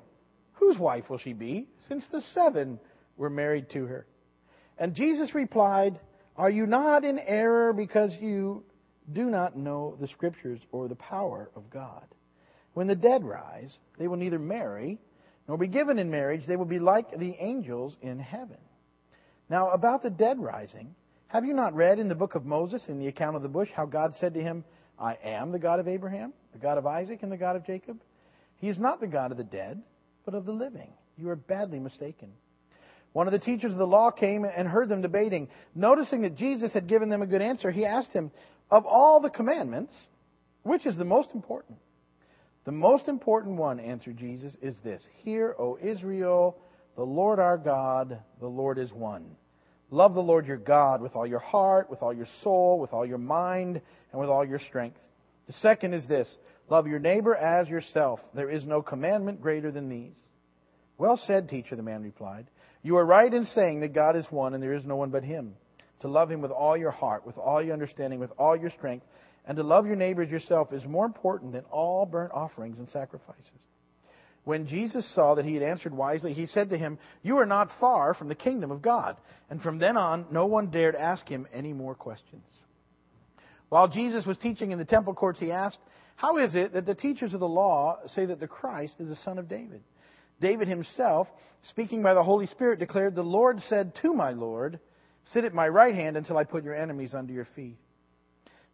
whose 0.55 0.79
wife 0.79 1.11
will 1.11 1.19
she 1.19 1.33
be, 1.33 1.67
since 1.89 2.05
the 2.13 2.23
seven 2.33 2.79
were 3.17 3.29
married 3.29 3.71
to 3.71 3.87
her? 3.87 4.07
And 4.79 4.95
Jesus 4.95 5.35
replied, 5.35 5.99
Are 6.37 6.51
you 6.51 6.67
not 6.67 7.05
in 7.05 7.19
error 7.19 7.73
because 7.73 8.13
you 8.21 8.65
do 9.13 9.25
not 9.25 9.57
know 9.57 9.97
the 10.01 10.09
Scriptures 10.09 10.61
or 10.73 10.89
the 10.89 10.97
power 10.97 11.51
of 11.55 11.71
God? 11.71 12.05
When 12.75 12.87
the 12.87 12.95
dead 12.95 13.25
rise, 13.25 13.79
they 13.99 14.07
will 14.07 14.19
neither 14.19 14.39
marry 14.39 14.99
nor 15.49 15.57
be 15.57 15.69
given 15.69 15.99
in 15.99 16.11
marriage. 16.11 16.47
They 16.47 16.57
will 16.57 16.65
be 16.65 16.79
like 16.79 17.19
the 17.19 17.37
angels 17.39 17.97
in 18.03 18.19
heaven. 18.19 18.59
Now, 19.49 19.71
about 19.71 20.03
the 20.03 20.11
dead 20.11 20.39
rising, 20.39 20.95
have 21.29 21.45
you 21.45 21.55
not 21.55 21.75
read 21.75 21.99
in 21.99 22.09
the 22.09 22.15
book 22.15 22.35
of 22.35 22.45
Moses, 22.45 22.85
in 22.89 22.99
the 22.99 23.07
account 23.07 23.37
of 23.37 23.43
the 23.43 23.49
bush, 23.49 23.69
how 23.75 23.87
God 23.87 24.15
said 24.19 24.35
to 24.35 24.43
him, 24.43 24.65
I 24.99 25.17
am 25.23 25.53
the 25.53 25.59
God 25.59 25.81
of 25.81 25.89
Abraham, 25.89 26.33
the 26.53 26.59
God 26.59 26.79
of 26.79 26.87
Isaac, 26.87 27.23
and 27.23 27.31
the 27.31 27.37
God 27.37 27.57
of 27.57 27.67
Jacob? 27.67 28.01
He 28.57 28.69
is 28.69 28.79
not 28.79 29.01
the 29.01 29.07
God 29.07 29.31
of 29.31 29.37
the 29.37 29.45
dead, 29.45 29.83
but 30.25 30.35
of 30.35 30.47
the 30.47 30.53
living. 30.53 30.91
You 31.17 31.29
are 31.31 31.37
badly 31.37 31.79
mistaken. 31.79 32.33
One 33.17 33.27
of 33.27 33.33
the 33.33 33.39
teachers 33.39 33.73
of 33.73 33.79
the 33.79 33.87
law 33.87 34.11
came 34.11 34.45
and 34.45 34.69
heard 34.69 34.91
them 34.91 35.01
debating. 35.01 35.49
Noticing 35.75 36.21
that 36.21 36.37
Jesus 36.37 36.75
had 36.75 36.87
given 36.87 37.09
them 37.09 37.23
a 37.23 37.27
good 37.27 37.41
answer, 37.41 37.71
he 37.71 37.87
asked 37.87 38.13
him, 38.13 38.31
Of 38.71 38.85
all 38.85 39.21
the 39.21 39.31
commandments, 39.31 39.95
which 40.65 40.85
is 40.85 40.99
the 40.99 41.07
most 41.07 41.31
important? 41.33 41.79
The 42.67 42.73
most 42.73 43.09
important 43.09 43.57
one, 43.57 43.81
answered 43.81 44.19
Jesus, 44.19 44.55
is 44.61 44.77
this 44.85 45.03
Hear, 45.25 45.57
O 45.59 45.79
Israel, 45.83 46.59
the 46.95 47.05
Lord 47.05 47.39
our 47.39 47.57
God, 47.57 48.19
the 48.39 48.49
Lord 48.49 48.77
is 48.77 48.93
one. 48.93 49.25
Love 49.91 50.13
the 50.13 50.21
Lord 50.21 50.47
your 50.47 50.59
God 50.59 51.01
with 51.01 51.17
all 51.17 51.27
your 51.27 51.39
heart, 51.39 51.89
with 51.89 52.03
all 52.03 52.13
your 52.13 52.29
soul, 52.43 52.79
with 52.79 52.93
all 52.93 53.07
your 53.07 53.17
mind, 53.17 53.81
and 54.13 54.21
with 54.21 54.29
all 54.29 54.45
your 54.45 54.61
strength. 54.69 54.99
The 55.47 55.55
second 55.55 55.95
is 55.95 56.07
this 56.07 56.29
love 56.69 56.87
your 56.87 56.99
neighbor 56.99 57.35
as 57.35 57.67
yourself. 57.67 58.21
There 58.35 58.51
is 58.51 58.67
no 58.67 58.83
commandment 58.83 59.41
greater 59.41 59.71
than 59.71 59.89
these. 59.89 60.13
Well 60.99 61.19
said, 61.27 61.49
teacher, 61.49 61.77
the 61.77 61.83
man 61.83 62.03
replied. 62.03 62.47
You 62.87 62.99
are 62.99 63.05
right 63.05 63.35
in 63.35 63.47
saying 63.47 63.81
that 63.81 63.95
God 63.95 64.15
is 64.15 64.27
one 64.31 64.55
and 64.55 64.63
there 64.63 64.73
is 64.73 64.85
no 64.85 64.95
one 64.95 65.11
but 65.11 65.25
him. 65.25 65.57
To 66.03 66.09
love 66.09 66.31
him 66.31 66.41
with 66.41 66.53
all 66.53 66.77
your 66.77 66.93
heart, 66.93 67.27
with 67.27 67.37
all 67.37 67.61
your 67.61 67.73
understanding, 67.73 68.21
with 68.21 68.31
all 68.39 68.57
your 68.57 68.71
strength, 68.71 69.05
and 69.45 69.57
to 69.57 69.65
love 69.65 69.89
your 69.89 69.97
neighbor 69.97 70.23
as 70.23 70.31
yourself 70.31 70.73
is 70.73 70.85
more 70.85 71.05
important 71.05 71.53
than 71.53 71.65
all 71.65 72.07
burnt 72.07 72.31
offerings 72.33 72.79
and 72.79 72.89
sacrifices. 72.91 73.43
When 74.45 74.69
Jesus 74.69 75.05
saw 75.17 75.35
that 75.35 75.45
he 75.45 75.55
had 75.55 75.65
answered 75.65 75.93
wisely, 75.93 76.33
he 76.33 76.47
said 76.47 76.71
to 76.71 76.79
him, 76.79 77.01
You 77.25 77.39
are 77.39 77.47
not 77.47 77.73
far 77.81 78.15
from 78.15 78.29
the 78.29 78.37
kingdom 78.37 78.71
of 78.71 78.83
God. 78.83 79.17
And 79.51 79.61
from 79.61 79.81
then 79.81 79.97
on, 79.97 80.27
no 80.31 80.47
one 80.47 80.71
dared 80.71 80.95
ask 80.95 81.29
him 81.29 81.49
any 81.53 81.73
more 81.73 81.97
questions. 81.97 82.45
While 83.69 83.89
Jesus 83.89 84.25
was 84.25 84.39
teaching 84.39 84.71
in 84.71 84.79
the 84.79 84.85
temple 84.85 85.15
courts, 85.15 85.41
he 85.41 85.51
asked, 85.51 85.79
How 86.15 86.39
is 86.39 86.55
it 86.55 86.75
that 86.75 86.87
the 86.87 86.95
teachers 86.95 87.35
of 87.35 87.41
the 87.41 87.49
law 87.49 87.99
say 88.07 88.27
that 88.27 88.39
the 88.39 88.47
Christ 88.47 88.95
is 89.01 89.09
the 89.09 89.17
son 89.25 89.41
of 89.41 89.49
David? 89.49 89.83
David 90.41 90.69
himself, 90.69 91.29
speaking 91.63 92.03
by 92.03 92.15
the 92.15 92.23
Holy 92.23 92.47
Spirit, 92.47 92.79
declared, 92.79 93.15
The 93.15 93.23
Lord 93.23 93.61
said 93.69 93.95
to 94.03 94.13
my 94.13 94.33
Lord, 94.33 94.79
Sit 95.33 95.45
at 95.45 95.55
my 95.55 95.69
right 95.69 95.95
hand 95.95 96.17
until 96.17 96.39
I 96.39 96.45
put 96.45 96.65
your 96.65 96.75
enemies 96.75 97.15
under 97.15 97.33
your 97.33 97.49
feet. 97.57 97.79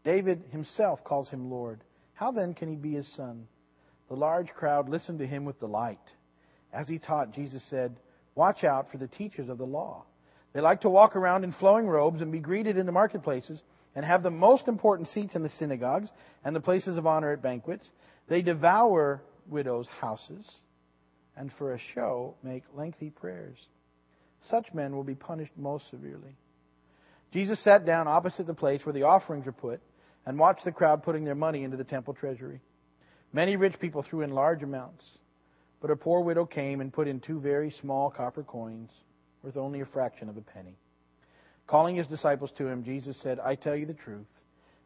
David 0.04 0.42
himself 0.50 1.02
calls 1.04 1.28
him 1.28 1.50
Lord. 1.50 1.80
How 2.14 2.32
then 2.32 2.54
can 2.54 2.68
he 2.68 2.76
be 2.76 2.92
his 2.94 3.08
son? 3.14 3.46
The 4.08 4.16
large 4.16 4.48
crowd 4.48 4.88
listened 4.88 5.20
to 5.20 5.26
him 5.26 5.44
with 5.44 5.60
delight. 5.60 6.00
As 6.72 6.88
he 6.88 6.98
taught, 6.98 7.32
Jesus 7.32 7.64
said, 7.70 7.96
Watch 8.34 8.64
out 8.64 8.90
for 8.90 8.98
the 8.98 9.06
teachers 9.06 9.48
of 9.48 9.58
the 9.58 9.64
law. 9.64 10.04
They 10.52 10.60
like 10.60 10.82
to 10.82 10.90
walk 10.90 11.16
around 11.16 11.44
in 11.44 11.52
flowing 11.52 11.86
robes 11.86 12.20
and 12.20 12.32
be 12.32 12.38
greeted 12.38 12.76
in 12.76 12.86
the 12.86 12.92
marketplaces 12.92 13.62
and 13.94 14.04
have 14.04 14.22
the 14.22 14.30
most 14.30 14.68
important 14.68 15.08
seats 15.10 15.34
in 15.34 15.42
the 15.42 15.50
synagogues 15.58 16.10
and 16.44 16.54
the 16.54 16.60
places 16.60 16.96
of 16.98 17.06
honor 17.06 17.32
at 17.32 17.42
banquets. 17.42 17.88
They 18.28 18.42
devour 18.42 19.22
widows' 19.48 19.88
houses 20.00 20.50
and 21.36 21.50
for 21.58 21.74
a 21.74 21.78
show 21.94 22.34
make 22.42 22.64
lengthy 22.74 23.10
prayers. 23.10 23.56
Such 24.50 24.72
men 24.74 24.94
will 24.94 25.04
be 25.04 25.14
punished 25.14 25.52
most 25.56 25.88
severely. 25.90 26.36
Jesus 27.32 27.62
sat 27.62 27.86
down 27.86 28.08
opposite 28.08 28.46
the 28.46 28.54
place 28.54 28.84
where 28.84 28.92
the 28.92 29.04
offerings 29.04 29.46
were 29.46 29.52
put 29.52 29.80
and 30.26 30.38
watched 30.38 30.64
the 30.64 30.72
crowd 30.72 31.02
putting 31.02 31.24
their 31.24 31.34
money 31.34 31.64
into 31.64 31.76
the 31.76 31.84
temple 31.84 32.14
treasury. 32.14 32.60
Many 33.32 33.56
rich 33.56 33.78
people 33.80 34.02
threw 34.02 34.20
in 34.20 34.30
large 34.30 34.62
amounts, 34.62 35.04
but 35.80 35.90
a 35.90 35.96
poor 35.96 36.20
widow 36.20 36.44
came 36.44 36.80
and 36.80 36.92
put 36.92 37.08
in 37.08 37.20
two 37.20 37.40
very 37.40 37.70
small 37.80 38.10
copper 38.10 38.42
coins 38.42 38.90
worth 39.42 39.56
only 39.56 39.80
a 39.80 39.86
fraction 39.86 40.28
of 40.28 40.36
a 40.36 40.42
penny. 40.42 40.76
Calling 41.66 41.96
his 41.96 42.06
disciples 42.06 42.50
to 42.58 42.66
him, 42.66 42.84
Jesus 42.84 43.16
said, 43.22 43.40
I 43.40 43.54
tell 43.54 43.74
you 43.74 43.86
the 43.86 43.94
truth. 43.94 44.26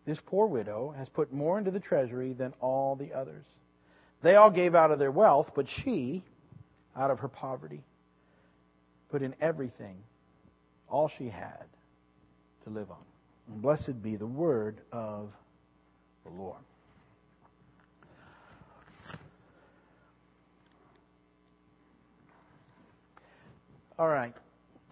This 0.07 0.19
poor 0.25 0.47
widow 0.47 0.95
has 0.97 1.09
put 1.09 1.33
more 1.33 1.59
into 1.59 1.73
the 1.73 1.81
treasury 1.81 2.33
than 2.33 2.55
all 2.61 2.95
the 2.95 3.13
others. 3.13 3.45
They 4.23 4.37
all 4.37 4.51
gave 4.51 4.75
out 4.75 4.93
of 4.93 4.99
their 4.99 5.11
wealth, 5.11 5.51
but 5.55 5.67
she, 5.83 6.25
out 6.97 7.11
of 7.11 7.19
her 7.19 7.29
poverty, 7.29 7.83
put 9.11 9.23
in 9.23 9.35
everything, 9.41 9.97
all 10.89 11.11
she 11.19 11.29
had 11.29 11.67
to 12.65 12.71
live 12.71 12.91
on. 12.91 12.97
And 13.49 13.63
blessed 13.63 14.03
be 14.03 14.17
the 14.17 14.27
word 14.27 14.81
of 14.93 15.31
the 16.25 16.31
Lord. 16.31 16.59
All 23.99 24.09
right. 24.09 24.35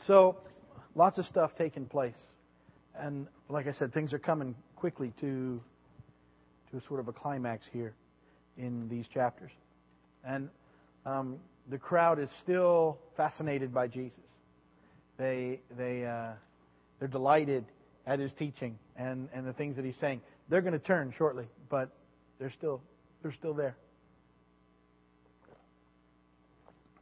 So, 0.07 0.39
lots 0.95 1.19
of 1.19 1.27
stuff 1.27 1.51
taking 1.59 1.85
place. 1.85 2.17
And 2.99 3.27
like 3.49 3.67
I 3.67 3.73
said, 3.73 3.93
things 3.93 4.13
are 4.13 4.19
coming 4.19 4.55
quickly 4.77 5.13
to, 5.21 5.61
to 6.71 6.81
sort 6.87 7.01
of 7.01 7.09
a 7.09 7.13
climax 7.13 7.67
here 7.71 7.95
in 8.57 8.89
these 8.89 9.07
chapters. 9.13 9.51
And 10.25 10.49
um, 11.05 11.39
the 11.71 11.79
crowd 11.79 12.19
is 12.19 12.29
still 12.43 12.99
fascinated 13.17 13.73
by 13.73 13.87
Jesus. 13.87 14.19
They, 15.17 15.61
they, 15.77 16.05
uh, 16.05 16.33
they're 16.99 17.09
delighted 17.09 17.65
at 18.07 18.19
his 18.19 18.33
teaching 18.33 18.79
and, 18.97 19.29
and 19.35 19.47
the 19.47 19.53
things 19.53 19.77
that 19.77 19.85
he's 19.85 19.97
saying. 20.01 20.21
They're 20.49 20.61
going 20.61 20.75
to 20.75 20.79
turn 20.79 21.15
shortly, 21.17 21.47
but 21.71 21.91
they're 22.39 22.53
still, 22.53 22.81
they're 23.23 23.33
still 23.33 23.55
there. 23.55 23.77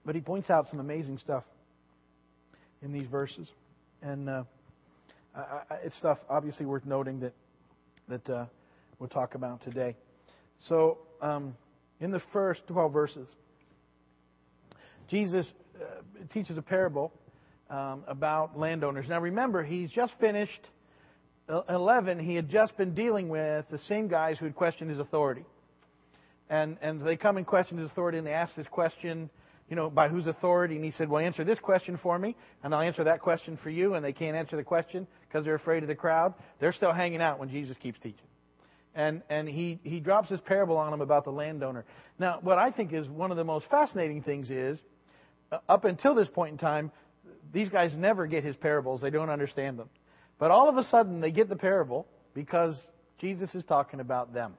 But 0.04 0.14
he 0.14 0.20
points 0.20 0.50
out 0.50 0.68
some 0.68 0.80
amazing 0.80 1.18
stuff 1.18 1.44
in 2.82 2.92
these 2.92 3.06
verses, 3.06 3.48
and 4.02 4.28
uh, 4.28 4.42
I, 5.34 5.40
I, 5.40 5.74
it's 5.84 5.96
stuff 5.96 6.18
obviously 6.28 6.66
worth 6.66 6.84
noting 6.84 7.20
that 7.20 7.32
that 8.08 8.28
uh, 8.28 8.44
we'll 8.98 9.08
talk 9.08 9.36
about 9.36 9.62
today. 9.62 9.94
So, 10.68 10.98
um, 11.20 11.54
in 12.00 12.10
the 12.10 12.20
first 12.32 12.66
twelve 12.66 12.92
verses, 12.92 13.28
Jesus 15.12 15.52
uh, 15.76 15.84
teaches 16.32 16.56
a 16.56 16.62
parable 16.62 17.12
um, 17.68 18.02
about 18.08 18.58
landowners. 18.58 19.04
Now, 19.10 19.20
remember, 19.20 19.62
he's 19.62 19.90
just 19.90 20.14
finished. 20.18 20.68
11, 21.68 22.18
he 22.18 22.34
had 22.34 22.48
just 22.48 22.74
been 22.78 22.94
dealing 22.94 23.28
with 23.28 23.66
the 23.70 23.78
same 23.88 24.08
guys 24.08 24.38
who 24.38 24.46
had 24.46 24.54
questioned 24.54 24.88
his 24.88 24.98
authority. 24.98 25.44
And, 26.48 26.78
and 26.80 27.06
they 27.06 27.16
come 27.16 27.36
and 27.36 27.46
question 27.46 27.76
his 27.76 27.90
authority 27.90 28.16
and 28.16 28.26
they 28.26 28.32
ask 28.32 28.54
this 28.54 28.66
question 28.70 29.28
you 29.68 29.76
know, 29.76 29.90
by 29.90 30.08
whose 30.08 30.26
authority? 30.26 30.76
And 30.76 30.84
he 30.84 30.90
said, 30.90 31.08
well, 31.08 31.24
answer 31.24 31.44
this 31.44 31.58
question 31.58 31.98
for 32.02 32.18
me, 32.18 32.36
and 32.62 32.74
I'll 32.74 32.80
answer 32.80 33.04
that 33.04 33.20
question 33.20 33.58
for 33.62 33.70
you. 33.70 33.94
And 33.94 34.04
they 34.04 34.12
can't 34.12 34.36
answer 34.36 34.56
the 34.56 34.64
question 34.64 35.06
because 35.28 35.44
they're 35.44 35.54
afraid 35.54 35.82
of 35.82 35.88
the 35.88 35.94
crowd. 35.94 36.34
They're 36.58 36.72
still 36.72 36.92
hanging 36.92 37.20
out 37.20 37.38
when 37.38 37.50
Jesus 37.50 37.76
keeps 37.82 37.98
teaching. 37.98 38.26
And, 38.94 39.22
and 39.30 39.48
he, 39.48 39.78
he 39.82 40.00
drops 40.00 40.28
this 40.28 40.40
parable 40.44 40.76
on 40.76 40.90
them 40.90 41.00
about 41.00 41.24
the 41.24 41.30
landowner. 41.30 41.84
Now, 42.18 42.38
what 42.42 42.58
I 42.58 42.70
think 42.70 42.92
is 42.92 43.08
one 43.08 43.30
of 43.30 43.36
the 43.36 43.44
most 43.44 43.66
fascinating 43.70 44.22
things 44.22 44.50
is, 44.50 44.78
uh, 44.78 44.82
up 45.68 45.84
until 45.84 46.14
this 46.14 46.28
point 46.28 46.52
in 46.52 46.58
time, 46.58 46.90
these 47.52 47.68
guys 47.68 47.92
never 47.96 48.26
get 48.26 48.44
his 48.44 48.56
parables. 48.56 49.00
They 49.00 49.10
don't 49.10 49.30
understand 49.30 49.78
them. 49.78 49.88
But 50.38 50.50
all 50.50 50.68
of 50.68 50.76
a 50.76 50.84
sudden, 50.84 51.20
they 51.20 51.30
get 51.30 51.48
the 51.48 51.56
parable 51.56 52.06
because 52.34 52.74
Jesus 53.20 53.54
is 53.54 53.64
talking 53.64 54.00
about 54.00 54.32
them. 54.32 54.54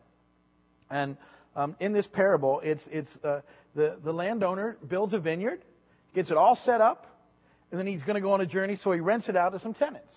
And 0.90 1.18
um, 1.56 1.76
in 1.80 1.94
this 1.94 2.08
parable, 2.08 2.62
it's, 2.64 2.84
it's, 2.92 3.10
uh, 3.24 3.42
the, 3.76 3.98
the 4.04 4.14
landowner 4.14 4.78
builds 4.88 5.14
a 5.14 5.20
vineyard, 5.20 5.64
gets 6.14 6.32
it 6.32 6.38
all 6.38 6.58
set 6.64 6.82
up. 6.82 7.08
and 7.72 7.80
then 7.80 7.88
he's 7.88 8.04
going 8.04 8.16
to 8.16 8.22
go 8.22 8.34
on 8.34 8.42
a 8.42 8.46
journey, 8.46 8.78
so 8.84 8.92
he 8.92 9.00
rents 9.00 9.28
it 9.28 9.36
out 9.36 9.54
to 9.54 9.60
some 9.60 9.74
tenants. 9.74 10.14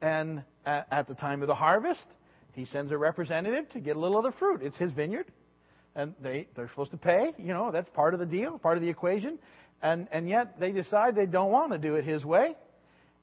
And 0.00 0.42
at 0.64 1.08
the 1.08 1.14
time 1.14 1.42
of 1.42 1.48
the 1.48 1.54
harvest, 1.54 2.04
he 2.52 2.64
sends 2.64 2.92
a 2.92 2.98
representative 2.98 3.68
to 3.70 3.80
get 3.80 3.96
a 3.96 4.00
little 4.00 4.18
of 4.18 4.24
the 4.24 4.38
fruit. 4.38 4.62
It's 4.62 4.76
his 4.76 4.92
vineyard, 4.92 5.26
and 5.94 6.14
they 6.22 6.46
they're 6.54 6.68
supposed 6.68 6.90
to 6.92 6.96
pay. 6.96 7.32
You 7.38 7.52
know, 7.52 7.70
that's 7.70 7.88
part 7.90 8.14
of 8.14 8.20
the 8.20 8.26
deal, 8.26 8.58
part 8.58 8.76
of 8.76 8.82
the 8.82 8.88
equation. 8.88 9.38
And 9.82 10.08
and 10.10 10.28
yet 10.28 10.58
they 10.58 10.72
decide 10.72 11.14
they 11.14 11.26
don't 11.26 11.52
want 11.52 11.72
to 11.72 11.78
do 11.78 11.94
it 11.94 12.04
his 12.04 12.24
way, 12.24 12.56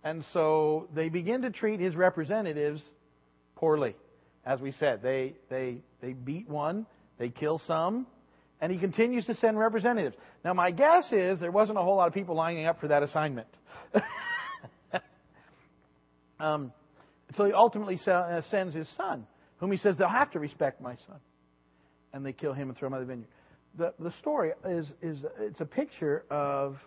and 0.04 0.24
so 0.32 0.88
they 0.96 1.10
begin 1.10 1.42
to 1.42 1.50
treat 1.50 1.80
his 1.80 1.96
representatives 1.96 2.82
poorly. 3.56 3.96
As 4.46 4.62
we 4.62 4.72
said, 4.74 5.02
they 5.02 5.34
they 5.50 5.78
they 6.02 6.14
beat 6.14 6.48
one, 6.48 6.86
they 7.18 7.30
kill 7.30 7.62
some, 7.68 8.08
and 8.62 8.72
he 8.72 8.78
continues 8.78 9.26
to 9.26 9.36
send 9.36 9.60
representatives. 9.60 10.16
Now, 10.44 10.54
my 10.54 10.72
guess 10.72 11.12
is 11.12 11.40
there 11.40 11.52
wasn't 11.52 11.78
a 11.78 11.82
whole 11.82 11.96
lot 11.96 12.08
of 12.08 12.14
people 12.14 12.36
lining 12.36 12.66
up 12.66 12.80
for 12.80 12.88
that 12.88 13.04
assignment. 13.04 13.48
um, 16.40 16.72
so 17.36 17.46
he 17.46 17.52
ultimately 17.52 18.00
uh, 18.08 18.42
sends 18.50 18.74
his 18.74 18.88
son, 18.96 19.26
whom 19.58 19.72
he 19.72 19.78
says 19.78 19.98
they'll 19.98 20.08
have 20.08 20.32
to 20.32 20.40
respect 20.40 20.82
my 20.82 20.96
son, 21.08 21.18
and 22.14 22.26
they 22.26 22.32
kill 22.32 22.54
him 22.54 22.70
and 22.70 22.78
throw 22.78 22.88
him 22.88 22.94
out 22.94 23.02
of 23.02 23.08
the 23.08 23.14
vineyard. 23.14 23.30
The 23.78 23.94
the 24.00 24.12
story 24.20 24.52
is 24.66 24.88
is 25.02 25.26
it's 25.40 25.62
a 25.62 25.66
picture 25.66 26.24
of 26.30 26.78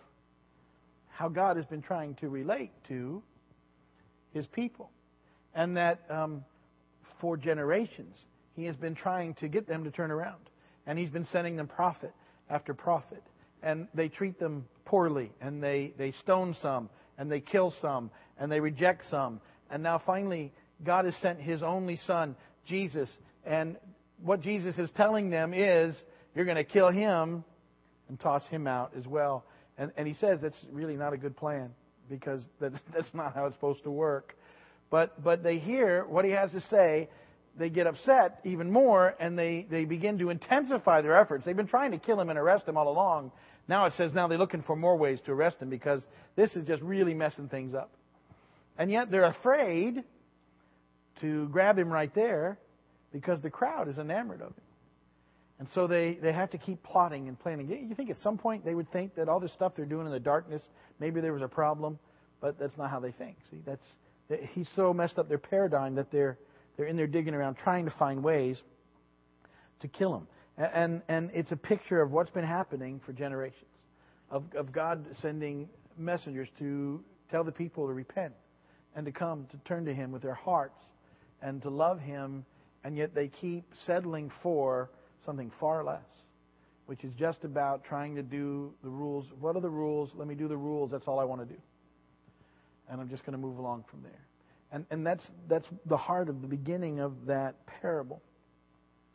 how 1.09 1.29
God 1.29 1.57
has 1.57 1.65
been 1.65 1.81
trying 1.81 2.15
to 2.15 2.29
relate 2.29 2.71
to 2.87 3.21
his 4.33 4.45
people, 4.47 4.89
and 5.53 5.77
that 5.77 5.99
um, 6.09 6.43
for 7.19 7.37
generations 7.37 8.15
he 8.55 8.65
has 8.65 8.75
been 8.75 8.95
trying 8.95 9.33
to 9.35 9.47
get 9.47 9.67
them 9.67 9.83
to 9.85 9.91
turn 9.91 10.11
around. 10.11 10.49
And 10.85 10.99
he's 10.99 11.09
been 11.09 11.27
sending 11.31 11.55
them 11.55 11.67
prophet 11.67 12.13
after 12.49 12.73
prophet. 12.73 13.23
And 13.61 13.87
they 13.93 14.09
treat 14.09 14.39
them 14.39 14.65
poorly, 14.85 15.31
and 15.39 15.63
they, 15.63 15.93
they 15.97 16.11
stone 16.11 16.55
some, 16.61 16.89
and 17.17 17.31
they 17.31 17.39
kill 17.39 17.73
some, 17.81 18.11
and 18.37 18.51
they 18.51 18.59
reject 18.59 19.03
some. 19.09 19.39
And 19.69 19.83
now 19.83 20.01
finally, 20.05 20.51
God 20.83 21.05
has 21.05 21.15
sent 21.21 21.39
his 21.39 21.61
only 21.61 21.99
son, 22.07 22.35
Jesus. 22.65 23.09
And 23.45 23.77
what 24.23 24.41
Jesus 24.41 24.77
is 24.77 24.89
telling 24.95 25.29
them 25.29 25.53
is, 25.53 25.95
you're 26.39 26.45
going 26.45 26.55
to 26.55 26.63
kill 26.63 26.87
him 26.87 27.43
and 28.07 28.17
toss 28.17 28.41
him 28.45 28.65
out 28.65 28.93
as 28.97 29.05
well. 29.05 29.43
And, 29.77 29.91
and 29.97 30.07
he 30.07 30.13
says 30.13 30.39
that's 30.41 30.55
really 30.71 30.95
not 30.95 31.11
a 31.11 31.17
good 31.17 31.35
plan 31.35 31.71
because 32.09 32.41
that's, 32.61 32.79
that's 32.93 33.13
not 33.13 33.35
how 33.35 33.45
it's 33.47 33.55
supposed 33.57 33.83
to 33.83 33.91
work. 33.91 34.37
But, 34.89 35.21
but 35.21 35.43
they 35.43 35.59
hear 35.59 36.05
what 36.07 36.23
he 36.23 36.31
has 36.31 36.49
to 36.51 36.61
say, 36.61 37.09
they 37.57 37.69
get 37.69 37.87
upset 37.87 38.39
even 38.45 38.71
more 38.71 39.15
and 39.19 39.37
they, 39.37 39.67
they 39.69 39.83
begin 39.83 40.17
to 40.19 40.29
intensify 40.29 41.01
their 41.01 41.17
efforts. 41.17 41.43
They've 41.43 41.57
been 41.57 41.67
trying 41.67 41.91
to 41.91 41.97
kill 41.97 42.21
him 42.21 42.29
and 42.29 42.39
arrest 42.39 42.65
him 42.65 42.77
all 42.77 42.87
along. 42.87 43.33
Now 43.67 43.87
it 43.87 43.93
says 43.97 44.13
now 44.13 44.29
they're 44.29 44.37
looking 44.37 44.63
for 44.63 44.77
more 44.77 44.95
ways 44.95 45.19
to 45.25 45.33
arrest 45.33 45.57
him 45.59 45.69
because 45.69 46.01
this 46.37 46.55
is 46.55 46.65
just 46.65 46.81
really 46.81 47.13
messing 47.13 47.49
things 47.49 47.75
up. 47.75 47.91
And 48.77 48.89
yet 48.89 49.11
they're 49.11 49.25
afraid 49.25 50.05
to 51.19 51.49
grab 51.49 51.77
him 51.77 51.89
right 51.89 52.15
there 52.15 52.57
because 53.11 53.41
the 53.41 53.49
crowd 53.49 53.89
is 53.89 53.97
enamored 53.97 54.39
of 54.39 54.47
him. 54.51 54.63
And 55.59 55.67
so 55.75 55.87
they, 55.87 56.17
they 56.21 56.31
have 56.31 56.49
to 56.51 56.57
keep 56.57 56.81
plotting 56.83 57.27
and 57.27 57.37
planning. 57.37 57.69
You 57.69 57.93
think 57.95 58.09
at 58.09 58.17
some 58.23 58.37
point 58.37 58.63
they 58.63 58.73
would 58.73 58.91
think 58.91 59.15
that 59.15 59.27
all 59.27 59.39
this 59.39 59.51
stuff 59.53 59.73
they're 59.75 59.85
doing 59.85 60.05
in 60.05 60.11
the 60.11 60.19
darkness, 60.19 60.61
maybe 60.99 61.19
there 61.19 61.33
was 61.33 61.41
a 61.41 61.47
problem, 61.47 61.99
but 62.39 62.57
that's 62.57 62.77
not 62.77 62.89
how 62.89 62.99
they 62.99 63.11
think. 63.11 63.35
See, 63.51 63.61
that's 63.65 63.85
he's 64.53 64.69
so 64.75 64.93
messed 64.93 65.19
up 65.19 65.27
their 65.27 65.37
paradigm 65.37 65.95
that 65.95 66.11
they're 66.11 66.37
they're 66.77 66.85
in 66.85 66.95
there 66.95 67.07
digging 67.07 67.33
around 67.33 67.55
trying 67.55 67.85
to 67.85 67.91
find 67.91 68.23
ways 68.23 68.57
to 69.81 69.87
kill 69.89 70.15
him. 70.15 70.27
And, 70.57 71.01
and 71.07 71.29
it's 71.33 71.51
a 71.51 71.55
picture 71.57 72.01
of 72.01 72.11
what's 72.11 72.31
been 72.31 72.45
happening 72.45 73.01
for 73.05 73.11
generations 73.11 73.65
of, 74.31 74.43
of 74.55 74.71
God 74.71 75.05
sending 75.21 75.69
messengers 75.97 76.47
to 76.59 77.03
tell 77.31 77.43
the 77.43 77.51
people 77.51 77.87
to 77.87 77.93
repent 77.93 78.33
and 78.95 79.05
to 79.05 79.11
come 79.11 79.45
to 79.51 79.57
turn 79.65 79.85
to 79.85 79.93
Him 79.93 80.11
with 80.11 80.21
their 80.21 80.33
hearts 80.33 80.79
and 81.41 81.61
to 81.61 81.69
love 81.69 81.99
Him, 81.99 82.45
and 82.83 82.97
yet 82.97 83.13
they 83.15 83.27
keep 83.27 83.65
settling 83.85 84.31
for 84.41 84.89
something 85.25 85.51
far 85.59 85.83
less, 85.83 86.05
which 86.85 87.03
is 87.03 87.11
just 87.13 87.43
about 87.43 87.83
trying 87.83 88.15
to 88.15 88.23
do 88.23 88.73
the 88.83 88.89
rules. 88.89 89.25
What 89.39 89.55
are 89.55 89.61
the 89.61 89.69
rules? 89.69 90.09
Let 90.15 90.27
me 90.27 90.35
do 90.35 90.47
the 90.47 90.57
rules. 90.57 90.91
That's 90.91 91.07
all 91.07 91.19
I 91.19 91.23
want 91.23 91.41
to 91.41 91.45
do. 91.45 91.59
And 92.89 92.99
I'm 92.99 93.09
just 93.09 93.25
going 93.25 93.33
to 93.33 93.39
move 93.39 93.57
along 93.57 93.85
from 93.89 94.01
there. 94.01 94.25
And, 94.71 94.85
and 94.91 95.05
that's, 95.05 95.23
that's 95.47 95.67
the 95.85 95.97
heart 95.97 96.29
of 96.29 96.41
the 96.41 96.47
beginning 96.47 96.99
of 96.99 97.25
that 97.27 97.55
parable. 97.81 98.21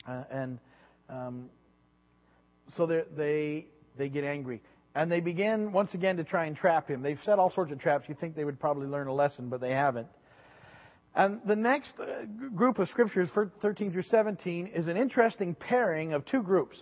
Uh, 0.06 0.24
and 0.30 0.58
um, 1.08 1.48
so 2.76 2.86
they, 2.86 3.66
they 3.96 4.08
get 4.08 4.24
angry. 4.24 4.60
And 4.94 5.10
they 5.10 5.20
begin 5.20 5.72
once 5.72 5.94
again 5.94 6.16
to 6.18 6.24
try 6.24 6.46
and 6.46 6.56
trap 6.56 6.88
him. 6.88 7.02
They've 7.02 7.20
set 7.24 7.38
all 7.38 7.50
sorts 7.50 7.72
of 7.72 7.80
traps. 7.80 8.08
You 8.08 8.14
think 8.14 8.36
they 8.36 8.44
would 8.44 8.60
probably 8.60 8.86
learn 8.86 9.08
a 9.08 9.12
lesson, 9.12 9.48
but 9.48 9.60
they 9.60 9.72
haven't. 9.72 10.06
And 11.14 11.40
the 11.46 11.56
next 11.56 11.92
uh, 12.00 12.24
group 12.54 12.78
of 12.78 12.88
scriptures, 12.88 13.28
13 13.62 13.92
through 13.92 14.02
17, 14.02 14.68
is 14.68 14.88
an 14.88 14.96
interesting 14.96 15.54
pairing 15.54 16.12
of 16.12 16.24
two 16.24 16.42
groups 16.42 16.76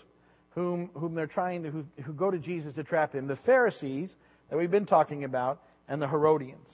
whom, 0.50 0.90
whom 0.94 1.14
they're 1.14 1.26
trying 1.26 1.62
to, 1.64 1.70
who, 1.70 1.84
who 2.02 2.12
go 2.12 2.30
to 2.30 2.38
Jesus 2.38 2.74
to 2.74 2.84
trap 2.84 3.14
him 3.14 3.26
the 3.26 3.36
Pharisees, 3.44 4.10
that 4.48 4.56
we've 4.56 4.70
been 4.70 4.86
talking 4.86 5.24
about, 5.24 5.62
and 5.88 6.00
the 6.00 6.08
Herodians. 6.08 6.68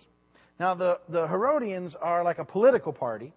Now, 0.60 0.74
the, 0.74 1.00
the 1.08 1.26
Herodians 1.26 1.94
are 2.00 2.24
like 2.24 2.38
a 2.38 2.44
political 2.44 2.92
party, 2.92 3.32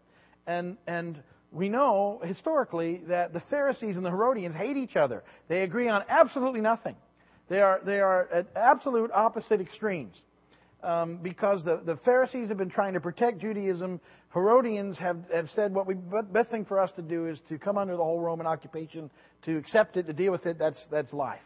and, 0.48 0.78
and 0.88 1.22
we 1.52 1.70
know 1.70 2.22
historically 2.24 3.02
that 3.08 3.34
the 3.34 3.42
Pharisees 3.50 3.98
and 3.98 4.06
the 4.06 4.10
Herodians 4.10 4.56
hate 4.56 4.78
each 4.78 4.96
other. 4.96 5.24
They 5.48 5.62
agree 5.62 5.90
on 5.90 6.04
absolutely 6.10 6.62
nothing. 6.62 6.96
They 7.50 7.60
are, 7.60 7.82
they 7.86 8.00
are 8.00 8.28
at 8.32 8.48
absolute 8.56 9.12
opposite 9.12 9.62
extremes. 9.62 10.16
Um, 10.84 11.20
because 11.22 11.64
the, 11.64 11.80
the 11.86 11.98
Pharisees 11.98 12.50
have 12.50 12.58
been 12.58 12.72
trying 12.72 12.94
to 12.94 13.00
protect 13.00 13.40
Judaism. 13.40 14.02
Herodians 14.34 14.98
have, 14.98 15.18
have 15.32 15.48
said 15.52 15.74
what 15.76 15.86
we 15.86 15.94
best 15.94 16.50
thing 16.50 16.66
for 16.66 16.80
us 16.80 16.92
to 16.96 17.04
do 17.04 17.28
is 17.28 17.40
to 17.50 17.60
come 17.60 17.78
under 17.78 17.96
the 17.96 18.04
whole 18.04 18.20
Roman 18.20 18.48
occupation, 18.48 19.12
to 19.44 19.58
accept 19.58 19.98
it, 19.98 20.08
to 20.08 20.14
deal 20.14 20.32
with 20.32 20.48
it. 20.48 20.58
That's 20.58 20.80
that's 20.90 21.14
life, 21.14 21.42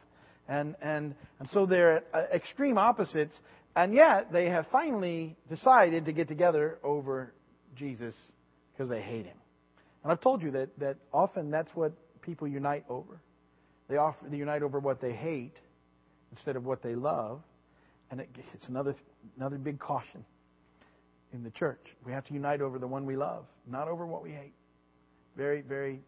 and 0.47 0.75
and 0.81 1.15
and 1.39 1.49
so 1.49 1.65
they're 1.65 2.03
uh, 2.13 2.23
extreme 2.33 2.77
opposites. 2.77 3.33
And 3.75 3.93
yet, 3.93 4.31
they 4.31 4.45
have 4.45 4.67
finally 4.71 5.35
decided 5.49 6.05
to 6.05 6.13
get 6.13 6.29
together 6.29 6.79
over 6.81 7.33
Jesus 7.75 8.15
because 8.71 8.89
they 8.89 9.01
hate 9.01 9.25
him. 9.25 9.37
And 10.03 10.11
I've 10.11 10.21
told 10.21 10.41
you 10.41 10.51
that, 10.51 10.69
that 10.79 10.97
often 11.11 11.51
that's 11.51 11.71
what 11.75 11.91
people 12.21 12.47
unite 12.47 12.85
over. 12.89 13.19
They, 13.89 13.97
offer, 13.97 14.25
they 14.29 14.37
unite 14.37 14.63
over 14.63 14.79
what 14.79 15.01
they 15.01 15.11
hate 15.11 15.55
instead 16.31 16.55
of 16.55 16.63
what 16.63 16.81
they 16.81 16.95
love. 16.95 17.41
And 18.15 18.21
it, 18.21 18.29
it's 18.53 18.67
another, 18.69 18.95
another 19.35 19.57
big 19.57 19.77
caution 19.77 20.23
in 21.33 21.43
the 21.43 21.49
church. 21.49 21.81
We 22.05 22.13
have 22.13 22.23
to 22.25 22.33
unite 22.33 22.61
over 22.61 22.79
the 22.79 22.87
one 22.87 23.05
we 23.05 23.17
love, 23.17 23.43
not 23.69 23.89
over 23.89 24.05
what 24.05 24.23
we 24.23 24.31
hate. 24.31 24.53
Very, 25.35 25.61
very, 25.61 25.99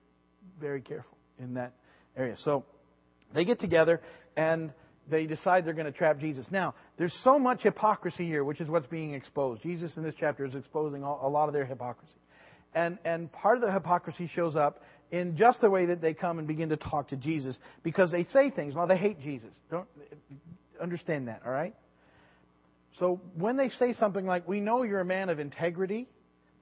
very 0.62 0.80
careful 0.80 1.18
in 1.38 1.56
that 1.56 1.74
area. 2.16 2.38
So 2.46 2.64
they 3.36 3.44
get 3.44 3.60
together 3.60 4.00
and 4.38 4.72
they 5.12 5.26
decide 5.26 5.66
they're 5.66 5.74
going 5.74 5.92
to 5.92 5.92
trap 5.92 6.18
Jesus. 6.18 6.46
Now, 6.50 6.76
there's 6.98 7.14
so 7.26 7.38
much 7.38 7.64
hypocrisy 7.64 8.26
here, 8.26 8.46
which 8.46 8.62
is 8.62 8.70
what's 8.70 8.88
being 8.88 9.14
exposed. 9.14 9.62
Jesus 9.62 9.98
in 9.98 10.04
this 10.04 10.16
chapter 10.18 10.46
is 10.46 10.56
exposing 10.56 11.04
a 11.04 11.28
lot 11.28 11.48
of 11.48 11.54
their 11.54 11.66
hypocrisy. 11.66 12.16
And, 12.74 13.00
and 13.04 13.30
part 13.34 13.58
of 13.58 13.64
the 13.64 13.72
hypocrisy 13.74 14.32
shows 14.34 14.56
up 14.56 14.82
in 15.12 15.36
just 15.36 15.60
the 15.60 15.70
way 15.70 15.88
that 15.88 16.00
they 16.00 16.14
come 16.14 16.40
and 16.40 16.48
begin 16.48 16.70
to 16.70 16.78
talk 16.78 17.10
to 17.10 17.18
Jesus 17.18 17.58
because 17.84 18.14
they 18.14 18.24
say 18.32 18.50
things. 18.50 18.76
Now, 18.76 18.86
they 18.86 18.98
hate 18.98 19.20
Jesus. 19.22 19.52
Don't 19.70 19.88
understand 20.82 21.28
that, 21.28 21.42
all 21.46 21.52
right? 21.52 21.76
So 23.00 23.22
when 23.36 23.58
they 23.58 23.70
say 23.70 23.94
something 23.94 24.26
like, 24.26 24.48
We 24.48 24.60
know 24.60 24.84
you're 24.84 25.00
a 25.00 25.06
man 25.06 25.30
of 25.30 25.40
integrity, 25.40 26.08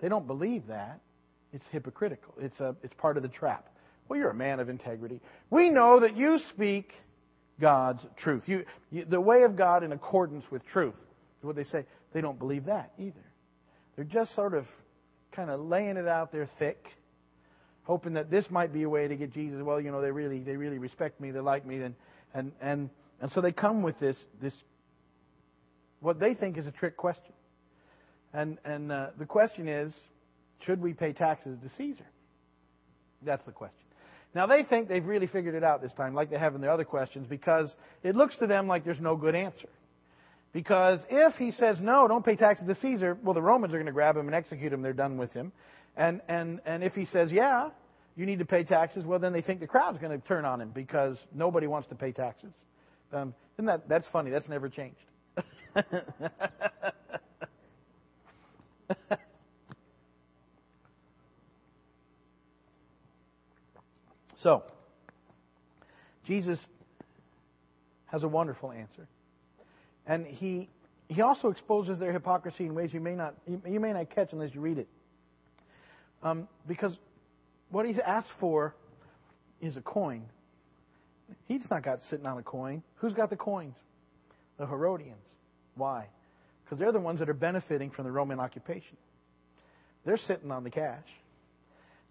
they 0.01 0.09
don't 0.09 0.27
believe 0.27 0.67
that. 0.67 0.99
It's 1.53 1.65
hypocritical. 1.71 2.33
It's, 2.41 2.59
a, 2.59 2.75
it's 2.83 2.93
part 2.95 3.15
of 3.15 3.23
the 3.23 3.29
trap. 3.29 3.69
Well, 4.09 4.19
you're 4.19 4.29
a 4.29 4.35
man 4.35 4.59
of 4.59 4.67
integrity. 4.67 5.21
We 5.49 5.69
know 5.69 6.01
that 6.01 6.17
you 6.17 6.39
speak 6.49 6.91
God's 7.59 8.05
truth. 8.17 8.43
You, 8.45 8.65
you, 8.91 9.05
the 9.05 9.21
way 9.21 9.43
of 9.43 9.55
God 9.55 9.83
in 9.83 9.93
accordance 9.93 10.43
with 10.51 10.65
truth. 10.65 10.95
What 11.41 11.55
they 11.55 11.63
say, 11.63 11.85
they 12.11 12.21
don't 12.21 12.39
believe 12.39 12.65
that 12.65 12.91
either. 12.97 13.23
They're 13.95 14.03
just 14.03 14.33
sort 14.35 14.53
of 14.53 14.65
kind 15.31 15.49
of 15.49 15.59
laying 15.59 15.97
it 15.97 16.07
out 16.07 16.31
there 16.31 16.49
thick, 16.57 16.83
hoping 17.83 18.13
that 18.13 18.31
this 18.31 18.49
might 18.49 18.73
be 18.73 18.83
a 18.83 18.89
way 18.89 19.07
to 19.07 19.15
get 19.15 19.31
Jesus. 19.31 19.61
Well, 19.61 19.79
you 19.79 19.91
know, 19.91 20.01
they 20.01 20.11
really 20.11 20.39
they 20.39 20.57
really 20.57 20.79
respect 20.79 21.21
me, 21.21 21.31
they 21.31 21.39
like 21.39 21.65
me, 21.65 21.81
and 21.81 21.95
and 22.33 22.51
and 22.61 22.89
and 23.21 23.31
so 23.31 23.41
they 23.41 23.51
come 23.51 23.83
with 23.83 23.99
this 23.99 24.17
this 24.41 24.53
what 26.05 26.19
they 26.19 26.33
think 26.33 26.57
is 26.57 26.67
a 26.67 26.71
trick 26.71 26.95
question. 26.95 27.33
And 28.33 28.57
and 28.63 28.91
uh, 28.91 29.07
the 29.17 29.25
question 29.25 29.67
is, 29.67 29.93
should 30.65 30.81
we 30.81 30.93
pay 30.93 31.13
taxes 31.13 31.57
to 31.63 31.69
Caesar? 31.77 32.05
That's 33.23 33.43
the 33.45 33.51
question. 33.51 33.79
Now, 34.35 34.47
they 34.47 34.63
think 34.63 34.89
they've 34.89 35.05
really 35.05 35.27
figured 35.27 35.55
it 35.55 35.63
out 35.63 35.81
this 35.81 35.93
time, 35.93 36.13
like 36.13 36.29
they 36.29 36.37
have 36.37 36.55
in 36.55 36.61
their 36.61 36.71
other 36.71 36.83
questions, 36.83 37.25
because 37.27 37.73
it 38.03 38.15
looks 38.15 38.37
to 38.39 38.47
them 38.47 38.67
like 38.67 38.83
there's 38.83 38.99
no 38.99 39.15
good 39.15 39.33
answer. 39.33 39.69
Because 40.51 40.99
if 41.09 41.35
he 41.35 41.51
says, 41.51 41.77
no, 41.81 42.07
don't 42.07 42.23
pay 42.23 42.35
taxes 42.35 42.67
to 42.67 42.75
Caesar, 42.75 43.17
well, 43.23 43.33
the 43.33 43.41
Romans 43.41 43.73
are 43.73 43.77
going 43.77 43.85
to 43.85 43.93
grab 43.93 44.17
him 44.17 44.27
and 44.27 44.35
execute 44.35 44.73
him. 44.73 44.81
They're 44.81 44.93
done 44.93 45.17
with 45.17 45.31
him. 45.31 45.53
And, 45.95 46.21
and, 46.27 46.59
and 46.65 46.83
if 46.83 46.93
he 46.93 47.05
says, 47.05 47.31
yeah, 47.31 47.69
you 48.17 48.25
need 48.25 48.39
to 48.39 48.45
pay 48.45 48.63
taxes, 48.63 49.05
well, 49.05 49.19
then 49.19 49.31
they 49.31 49.41
think 49.41 49.61
the 49.61 49.67
crowd's 49.67 49.99
going 49.99 50.19
to 50.19 50.27
turn 50.27 50.43
on 50.43 50.59
him 50.59 50.71
because 50.73 51.17
nobody 51.33 51.67
wants 51.67 51.87
to 51.89 51.95
pay 51.95 52.11
taxes. 52.11 52.51
Um, 53.13 53.33
isn't 53.55 53.67
that, 53.67 53.87
that's 53.87 54.07
funny. 54.11 54.31
That's 54.31 54.49
never 54.49 54.67
changed. 54.67 54.97
so, 64.37 64.63
Jesus 66.25 66.59
has 68.07 68.23
a 68.23 68.27
wonderful 68.27 68.71
answer. 68.71 69.07
And 70.07 70.25
he, 70.25 70.69
he 71.07 71.21
also 71.21 71.49
exposes 71.49 71.99
their 71.99 72.13
hypocrisy 72.13 72.65
in 72.65 72.73
ways 72.75 72.93
you 72.93 72.99
may 72.99 73.15
not, 73.15 73.35
you, 73.47 73.79
may 73.79 73.93
not 73.93 74.09
catch 74.09 74.29
unless 74.31 74.53
you 74.53 74.61
read 74.61 74.77
it. 74.77 74.87
Um, 76.23 76.47
because 76.67 76.93
what 77.69 77.85
he's 77.85 77.99
asked 77.99 78.31
for 78.39 78.73
is 79.61 79.75
a 79.77 79.81
coin. 79.81 80.23
He's 81.47 81.65
not 81.69 81.83
got 81.83 81.99
sitting 82.09 82.25
on 82.25 82.37
a 82.37 82.43
coin. 82.43 82.83
Who's 82.95 83.13
got 83.13 83.29
the 83.29 83.35
coins? 83.35 83.75
The 84.57 84.65
Herodians. 84.65 85.34
Why? 85.75 86.07
Because 86.63 86.79
they're 86.79 86.91
the 86.91 86.99
ones 86.99 87.19
that 87.19 87.29
are 87.29 87.33
benefiting 87.33 87.91
from 87.91 88.05
the 88.05 88.11
Roman 88.11 88.39
occupation. 88.39 88.97
They're 90.05 90.17
sitting 90.17 90.51
on 90.51 90.63
the 90.63 90.69
cash. 90.69 91.05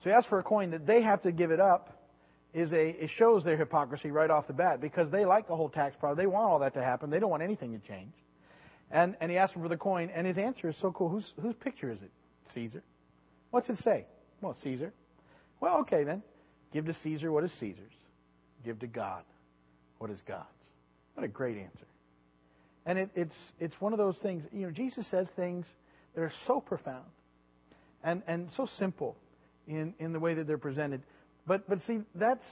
So 0.03 0.11
he 0.11 0.13
asks 0.13 0.29
for 0.29 0.39
a 0.39 0.43
coin 0.43 0.71
that 0.71 0.87
they 0.87 1.03
have 1.03 1.23
to 1.23 1.33
give 1.33 1.51
it 1.51 1.61
up 1.61 2.05
is 2.53 2.73
a 2.73 2.91
it 2.91 3.11
shows 3.17 3.43
their 3.43 3.57
hypocrisy 3.57 4.11
right 4.11 4.31
off 4.31 4.47
the 4.47 4.53
bat 4.53 4.81
because 4.81 5.11
they 5.11 5.25
like 5.25 5.49
the 5.49 5.57
whole 5.57 5.69
tax 5.69 5.97
problem. 5.99 6.17
They 6.17 6.27
want 6.27 6.51
all 6.51 6.61
that 6.61 6.75
to 6.75 6.83
happen. 6.83 7.11
They 7.11 7.19
don't 7.19 7.31
want 7.31 7.43
anything 7.43 7.79
to 7.79 7.87
change. 7.87 8.13
And 8.91 9.17
and 9.21 9.31
he 9.31 9.37
asks 9.37 9.57
him 9.57 9.63
for 9.63 9.69
the 9.69 9.77
coin, 9.77 10.11
and 10.15 10.27
his 10.27 10.39
answer 10.39 10.69
is 10.69 10.77
so 10.81 10.93
cool. 10.93 11.09
Whose 11.09 11.33
whose 11.41 11.55
picture 11.57 11.91
is 11.91 11.99
it? 12.01 12.11
Caesar. 12.55 12.83
What's 13.51 13.69
it 13.69 13.79
say? 13.83 14.07
Well, 14.41 14.57
Caesar. 14.63 14.93
Well, 15.61 15.79
okay 15.79 16.05
then. 16.05 16.23
Give 16.73 16.87
to 16.87 16.95
Caesar 17.03 17.33
what 17.33 17.45
is 17.45 17.53
Caesar's. 17.59 17.93
Give 18.65 18.79
to 18.81 18.87
God 18.87 19.23
what 19.99 20.11
is 20.11 20.19
God's. 20.27 20.45
What 21.15 21.25
a 21.25 21.29
great 21.29 21.57
answer. 21.57 21.87
And 22.87 22.99
it, 22.99 23.11
it's 23.15 23.35
it's 23.59 23.75
one 23.81 23.93
of 23.93 23.99
those 23.99 24.17
things. 24.23 24.45
You 24.53 24.67
know, 24.67 24.71
Jesus 24.71 25.07
says 25.11 25.27
things 25.37 25.67
that 26.15 26.23
are 26.23 26.33
so 26.47 26.61
profound 26.61 27.05
and 28.03 28.23
and 28.27 28.49
so 28.57 28.69
simple 28.79 29.17
in 29.67 29.95
in 29.99 30.13
the 30.13 30.21
way 30.21 30.35
that 30.35 30.47
they're 30.47 30.59
presented. 30.59 31.03
But 31.47 31.69
but 31.69 31.79
see, 31.87 32.01
that's 32.15 32.45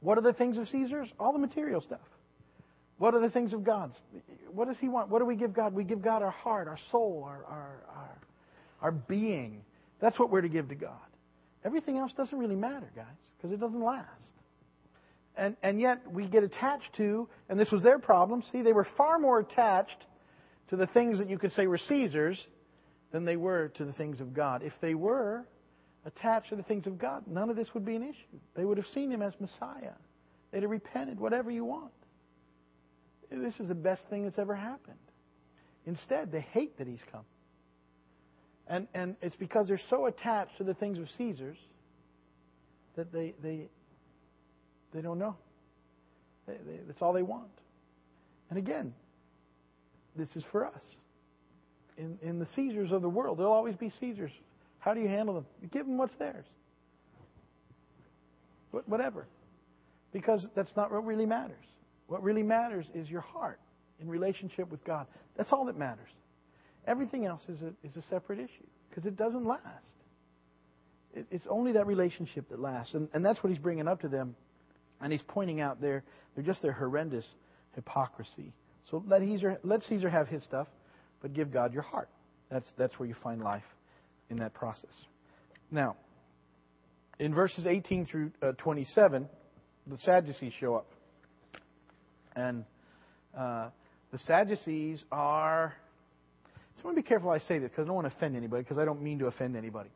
what 0.00 0.18
are 0.18 0.22
the 0.22 0.32
things 0.32 0.58
of 0.58 0.68
Caesar's? 0.68 1.08
All 1.18 1.32
the 1.32 1.38
material 1.38 1.80
stuff. 1.80 2.00
What 2.98 3.14
are 3.14 3.20
the 3.20 3.30
things 3.30 3.52
of 3.52 3.64
God's? 3.64 3.94
What 4.52 4.68
does 4.68 4.76
He 4.78 4.88
want? 4.88 5.08
What 5.08 5.20
do 5.20 5.24
we 5.24 5.36
give 5.36 5.54
God? 5.54 5.72
We 5.72 5.84
give 5.84 6.02
God 6.02 6.22
our 6.22 6.30
heart, 6.30 6.68
our 6.68 6.78
soul, 6.90 7.22
our 7.24 7.44
our 7.44 7.82
our, 7.96 8.18
our 8.82 8.92
being. 8.92 9.62
That's 10.00 10.18
what 10.18 10.30
we're 10.30 10.42
to 10.42 10.48
give 10.48 10.68
to 10.68 10.74
God. 10.74 10.92
Everything 11.64 11.96
else 11.96 12.12
doesn't 12.16 12.38
really 12.38 12.56
matter, 12.56 12.90
guys, 12.94 13.06
because 13.36 13.52
it 13.52 13.60
doesn't 13.60 13.82
last. 13.82 14.27
And 15.38 15.56
and 15.62 15.80
yet 15.80 16.10
we 16.10 16.26
get 16.26 16.42
attached 16.42 16.94
to, 16.96 17.28
and 17.48 17.58
this 17.58 17.70
was 17.70 17.82
their 17.82 17.98
problem. 17.98 18.42
See, 18.52 18.62
they 18.62 18.72
were 18.72 18.88
far 18.96 19.18
more 19.18 19.38
attached 19.38 20.04
to 20.68 20.76
the 20.76 20.86
things 20.88 21.18
that 21.18 21.30
you 21.30 21.38
could 21.38 21.52
say 21.52 21.66
were 21.66 21.78
Caesar's 21.78 22.44
than 23.12 23.24
they 23.24 23.36
were 23.36 23.68
to 23.76 23.84
the 23.84 23.92
things 23.92 24.20
of 24.20 24.34
God. 24.34 24.62
If 24.62 24.74
they 24.80 24.94
were, 24.94 25.46
attached 26.04 26.50
to 26.50 26.56
the 26.56 26.62
things 26.62 26.86
of 26.86 26.98
God, 26.98 27.24
none 27.26 27.50
of 27.50 27.56
this 27.56 27.68
would 27.74 27.84
be 27.84 27.96
an 27.96 28.02
issue. 28.02 28.40
They 28.54 28.64
would 28.64 28.78
have 28.78 28.86
seen 28.94 29.10
him 29.10 29.22
as 29.22 29.32
Messiah. 29.40 29.92
They'd 30.50 30.62
have 30.62 30.70
repented, 30.70 31.20
whatever 31.20 31.50
you 31.50 31.64
want. 31.64 31.92
This 33.30 33.54
is 33.60 33.68
the 33.68 33.74
best 33.74 34.02
thing 34.08 34.24
that's 34.24 34.38
ever 34.38 34.54
happened. 34.54 34.96
Instead, 35.86 36.32
they 36.32 36.40
hate 36.40 36.78
that 36.78 36.86
he's 36.86 37.02
come. 37.12 37.24
And, 38.66 38.88
and 38.94 39.16
it's 39.22 39.36
because 39.36 39.68
they're 39.68 39.80
so 39.90 40.06
attached 40.06 40.56
to 40.58 40.64
the 40.64 40.74
things 40.74 40.98
of 40.98 41.08
Caesar's 41.16 41.58
that 42.96 43.12
they, 43.12 43.34
they, 43.42 43.68
they 44.94 45.00
don't 45.00 45.18
know. 45.18 45.36
They, 46.46 46.54
they, 46.54 46.78
that's 46.86 47.02
all 47.02 47.12
they 47.12 47.22
want. 47.22 47.48
And 48.50 48.58
again, 48.58 48.94
this 50.16 50.28
is 50.34 50.44
for 50.50 50.66
us. 50.66 50.82
In, 51.96 52.18
in 52.22 52.38
the 52.38 52.46
Caesars 52.54 52.92
of 52.92 53.02
the 53.02 53.08
world, 53.08 53.38
there'll 53.38 53.52
always 53.52 53.76
be 53.76 53.92
Caesars 54.00 54.30
how 54.78 54.94
do 54.94 55.00
you 55.00 55.08
handle 55.08 55.34
them? 55.34 55.46
You 55.60 55.68
give 55.68 55.86
them 55.86 55.98
what's 55.98 56.14
theirs. 56.14 56.46
Whatever. 58.86 59.26
Because 60.12 60.46
that's 60.54 60.70
not 60.76 60.92
what 60.92 61.04
really 61.04 61.26
matters. 61.26 61.64
What 62.06 62.22
really 62.22 62.42
matters 62.42 62.86
is 62.94 63.08
your 63.08 63.20
heart 63.20 63.60
in 64.00 64.08
relationship 64.08 64.70
with 64.70 64.84
God. 64.84 65.06
That's 65.36 65.52
all 65.52 65.66
that 65.66 65.76
matters. 65.76 66.08
Everything 66.86 67.26
else 67.26 67.42
is 67.48 67.60
a, 67.62 67.72
is 67.84 67.96
a 67.96 68.02
separate 68.08 68.38
issue 68.38 68.66
because 68.88 69.04
it 69.04 69.16
doesn't 69.16 69.44
last. 69.44 69.62
It, 71.12 71.26
it's 71.30 71.46
only 71.50 71.72
that 71.72 71.86
relationship 71.86 72.48
that 72.50 72.60
lasts. 72.60 72.94
And, 72.94 73.08
and 73.12 73.24
that's 73.24 73.42
what 73.42 73.50
he's 73.50 73.60
bringing 73.60 73.88
up 73.88 74.00
to 74.02 74.08
them. 74.08 74.36
And 75.00 75.12
he's 75.12 75.22
pointing 75.26 75.60
out 75.60 75.80
their, 75.80 76.02
they're 76.34 76.44
just 76.44 76.62
their 76.62 76.72
horrendous 76.72 77.26
hypocrisy. 77.74 78.52
So 78.90 79.02
let 79.06 79.20
Caesar, 79.20 79.58
let 79.62 79.82
Caesar 79.84 80.08
have 80.08 80.28
his 80.28 80.42
stuff, 80.44 80.66
but 81.20 81.34
give 81.34 81.52
God 81.52 81.72
your 81.72 81.82
heart. 81.82 82.08
That's, 82.50 82.66
that's 82.76 82.98
where 82.98 83.08
you 83.08 83.14
find 83.22 83.42
life 83.42 83.62
in 84.30 84.38
that 84.38 84.54
process. 84.54 84.92
Now, 85.70 85.96
in 87.18 87.34
verses 87.34 87.66
18 87.66 88.06
through 88.06 88.32
uh, 88.42 88.52
27, 88.52 89.28
the 89.86 89.98
Sadducees 89.98 90.52
show 90.58 90.76
up. 90.76 90.86
And 92.36 92.64
uh, 93.36 93.68
the 94.12 94.18
Sadducees 94.18 95.02
are. 95.10 95.74
So 96.76 96.82
I 96.84 96.86
want 96.86 96.96
to 96.96 97.02
be 97.02 97.08
careful 97.08 97.30
I 97.30 97.38
say 97.38 97.58
this 97.58 97.70
because 97.70 97.84
I 97.84 97.86
don't 97.86 97.96
want 97.96 98.08
to 98.08 98.16
offend 98.16 98.36
anybody 98.36 98.62
because 98.62 98.78
I 98.78 98.84
don't 98.84 99.02
mean 99.02 99.18
to 99.18 99.26
offend 99.26 99.56
anybody. 99.56 99.90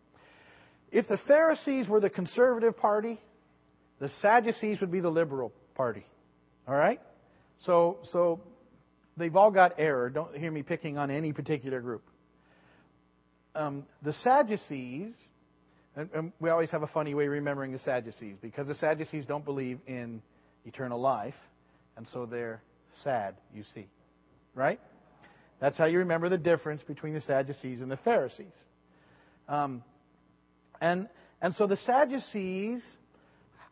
If 0.90 1.08
the 1.08 1.18
Pharisees 1.28 1.88
were 1.88 2.00
the 2.00 2.10
conservative 2.10 2.76
party, 2.76 3.20
the 4.02 4.10
Sadducees 4.20 4.82
would 4.82 4.92
be 4.92 5.00
the 5.00 5.10
liberal 5.10 5.50
party. 5.74 6.04
All 6.68 6.74
right? 6.74 7.00
So, 7.60 7.98
so 8.12 8.40
they've 9.16 9.34
all 9.34 9.50
got 9.50 9.76
error. 9.78 10.10
Don't 10.10 10.36
hear 10.36 10.50
me 10.50 10.62
picking 10.62 10.98
on 10.98 11.10
any 11.10 11.32
particular 11.32 11.80
group 11.80 12.02
um, 13.54 13.84
the 14.02 14.12
Sadducees, 14.24 15.12
and, 15.96 16.08
and 16.14 16.32
we 16.40 16.50
always 16.50 16.70
have 16.70 16.82
a 16.82 16.86
funny 16.86 17.14
way 17.14 17.28
remembering 17.28 17.72
the 17.72 17.78
Sadducees 17.80 18.36
because 18.40 18.66
the 18.66 18.74
Sadducees 18.74 19.24
don't 19.26 19.44
believe 19.44 19.78
in 19.86 20.22
eternal 20.64 21.00
life, 21.00 21.34
and 21.96 22.06
so 22.12 22.26
they're 22.26 22.62
sad, 23.04 23.34
you 23.54 23.64
see. 23.74 23.86
Right? 24.54 24.80
That's 25.60 25.76
how 25.76 25.86
you 25.86 25.98
remember 25.98 26.28
the 26.28 26.38
difference 26.38 26.82
between 26.82 27.14
the 27.14 27.20
Sadducees 27.20 27.80
and 27.80 27.90
the 27.90 27.98
Pharisees. 27.98 28.46
Um, 29.48 29.82
and, 30.80 31.08
and 31.40 31.54
so 31.54 31.66
the 31.66 31.76
Sadducees 31.76 32.82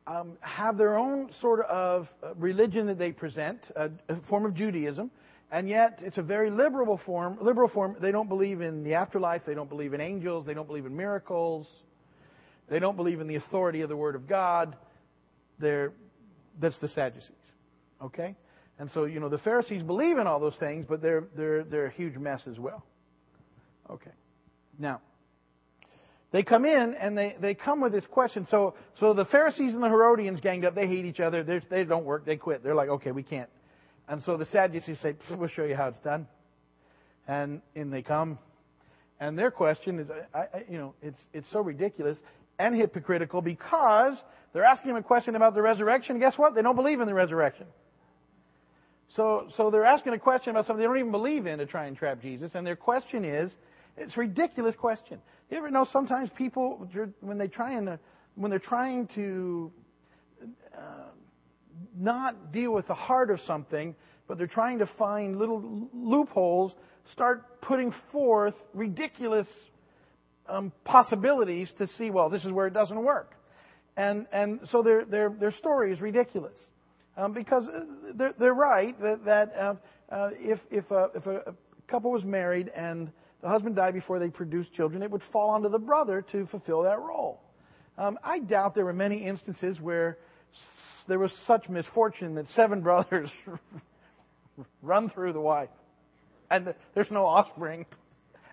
um, 0.07 0.33
have 0.41 0.77
their 0.77 0.97
own 0.97 1.31
sort 1.41 1.61
of 1.67 2.09
religion 2.37 2.87
that 2.87 2.99
they 2.99 3.13
present, 3.13 3.61
a, 3.77 3.91
a 4.09 4.17
form 4.29 4.47
of 4.47 4.55
Judaism, 4.55 5.11
and 5.53 5.69
yet 5.69 6.01
it's 6.03 6.19
a 6.19 6.23
very 6.23 6.51
liberal 6.51 7.01
form. 7.05 7.39
Liberal 7.41 7.69
form. 7.69 7.97
They 8.01 8.13
don't 8.13 8.29
believe 8.29 8.61
in 8.61 8.85
the 8.85 8.95
afterlife. 8.95 9.43
They 9.47 9.55
don't 9.55 9.69
believe 9.69 9.95
in 9.95 10.01
angels. 10.01 10.47
They 10.47 10.55
don't 10.55 10.67
believe 10.67 10.87
in 10.87 10.97
miracles. 10.97 11.67
They 12.69 12.79
don't 12.79 12.97
believe 12.97 13.21
in 13.21 13.27
the 13.27 13.35
authority 13.35 13.81
of 13.81 13.89
the 13.89 13.97
Word 13.97 14.15
of 14.15 14.29
God. 14.29 14.77
They're 15.59 15.93
that's 16.61 16.79
the 16.79 16.89
Sadducees. 16.89 17.31
Okay, 18.03 18.35
and 18.79 18.91
so 18.93 19.05
you 19.05 19.21
know 19.21 19.29
the 19.29 19.39
Pharisees 19.39 19.83
believe 19.83 20.19
in 20.19 20.27
all 20.27 20.41
those 20.41 20.57
things, 20.57 20.87
but 20.89 21.03
they're 21.03 21.25
they're 21.37 21.65
they're 21.65 21.87
a 21.87 21.93
huge 21.93 22.17
mess 22.17 22.43
as 22.49 22.59
well. 22.59 22.85
Okay, 23.91 24.13
now 24.79 25.01
they 26.33 26.43
come 26.43 26.65
in 26.65 26.95
and 26.95 27.17
they, 27.17 27.37
they 27.41 27.55
come 27.55 27.81
with 27.81 27.93
this 27.93 28.05
question. 28.11 28.47
So 28.51 28.75
so 28.99 29.15
the 29.15 29.25
Pharisees 29.25 29.75
and 29.75 29.83
the 29.83 29.89
Herodians 29.89 30.41
ganged 30.41 30.65
up. 30.65 30.75
They 30.75 30.87
hate 30.87 31.05
each 31.05 31.21
other. 31.21 31.43
They're, 31.43 31.63
they 31.69 31.85
don't 31.85 32.05
work. 32.05 32.25
They 32.25 32.37
quit. 32.37 32.63
They're 32.63 32.75
like, 32.75 32.89
okay, 32.89 33.11
we 33.11 33.23
can't 33.23 33.49
and 34.11 34.21
so 34.25 34.37
the 34.37 34.47
Sadducees 34.47 34.99
say, 35.01 35.15
we'll 35.31 35.49
show 35.49 35.63
you 35.63 35.77
how 35.77 35.87
it's 35.87 36.01
done. 36.01 36.27
And 37.29 37.63
in 37.77 37.91
they 37.91 38.03
come. 38.03 38.41
And 39.21 39.39
their 39.39 39.53
question 39.53 40.01
is, 40.01 40.09
I, 40.35 40.39
I, 40.39 40.47
you 40.69 40.79
know, 40.79 40.95
it's, 41.01 41.21
it's 41.33 41.47
so 41.53 41.61
ridiculous 41.61 42.19
and 42.59 42.75
hypocritical 42.75 43.41
because 43.41 44.17
they're 44.53 44.65
asking 44.65 44.91
him 44.91 44.97
a 44.97 45.03
question 45.03 45.37
about 45.37 45.55
the 45.55 45.63
resurrection. 45.63 46.19
Guess 46.19 46.37
what? 46.37 46.57
They 46.57 46.63
don't 46.63 46.75
believe 46.75 47.01
in 47.01 47.07
the 47.07 47.15
resurrection. 47.15 47.67
So, 49.11 49.47
so 49.57 49.71
they're 49.71 49.85
asking 49.85 50.15
a 50.15 50.19
question 50.19 50.51
about 50.51 50.67
something 50.67 50.81
they 50.81 50.87
don't 50.87 50.99
even 50.99 51.13
believe 51.13 51.47
in 51.47 51.59
to 51.61 51.67
try 51.67 51.87
and 51.87 51.97
trap 51.97 52.21
Jesus. 52.21 52.51
And 52.55 52.67
their 52.67 52.77
question 52.77 53.25
is, 53.25 53.53
it's 54.01 54.17
a 54.17 54.21
ridiculous 54.21 54.75
question. 54.75 55.19
You 55.51 55.59
ever 55.59 55.71
know 55.71 55.87
sometimes 55.93 56.31
people, 56.37 56.89
when 57.21 57.39
they 57.39 57.49
try 57.49 57.73
and, 57.73 57.99
when 58.35 58.51
they're 58.51 58.59
trying 58.59 59.09
to 59.15 59.71
uh, 60.77 61.11
not 61.99 62.53
deal 62.53 62.73
with 62.73 62.87
the 62.87 62.95
heart 62.95 63.31
of 63.31 63.41
something, 63.47 63.95
but 64.27 64.39
they're 64.39 64.47
trying 64.47 64.79
to 64.79 64.87
find 64.99 65.39
little 65.39 65.89
loopholes, 65.93 66.73
start 67.13 67.61
putting 67.61 67.93
forth 68.11 68.55
ridiculous 68.75 69.47
um, 70.49 70.73
possibilities 70.85 71.71
to 71.79 71.87
see, 71.87 72.11
well, 72.11 72.31
this 72.31 72.45
is 72.45 72.53
where 72.53 72.67
it 72.67 72.75
doesn't 72.75 73.03
work. 73.03 73.35
And, 73.97 74.27
and 74.33 74.61
so 74.71 74.83
their, 74.83 75.05
their, 75.05 75.29
their 75.29 75.53
story 75.53 75.93
is 75.93 76.01
ridiculous. 76.01 76.57
Um, 77.17 77.33
because 77.33 77.65
uh, 77.67 77.81
they're, 78.15 78.35
they're 78.39 78.55
right 78.55 78.99
that, 79.03 79.25
that 79.25 79.53
uh, 79.57 79.75
uh, 80.11 80.31
if, 80.35 80.59
if, 80.71 80.91
a, 80.91 81.09
if 81.15 81.27
a 81.27 81.55
couple 81.89 82.11
was 82.13 82.25
married 82.25 82.71
and 82.75 83.11
the 83.43 83.49
husband 83.49 83.77
died 83.77 83.95
before 83.95 84.19
they 84.19 84.29
produced 84.29 84.73
children, 84.75 85.03
it 85.03 85.11
would 85.11 85.23
fall 85.33 85.51
onto 85.51 85.69
the 85.69 85.79
brother 85.79 86.23
to 86.33 86.47
fulfill 86.47 86.83
that 86.83 87.01
role. 87.01 87.41
Um, 87.97 88.19
I 88.23 88.39
doubt 88.39 88.75
there 88.75 88.85
were 88.85 88.93
many 88.93 89.25
instances 89.25 89.81
where 89.81 90.19
there 91.09 91.19
was 91.19 91.33
such 91.47 91.69
misfortune 91.69 92.35
that 92.37 92.49
seven 92.49 92.81
brothers 92.83 93.31
run 94.83 95.11
through 95.11 95.33
the 95.33 95.41
wife. 95.41 95.71
and 96.51 96.75
there's 96.95 97.11
no 97.11 97.25
offspring. 97.27 97.87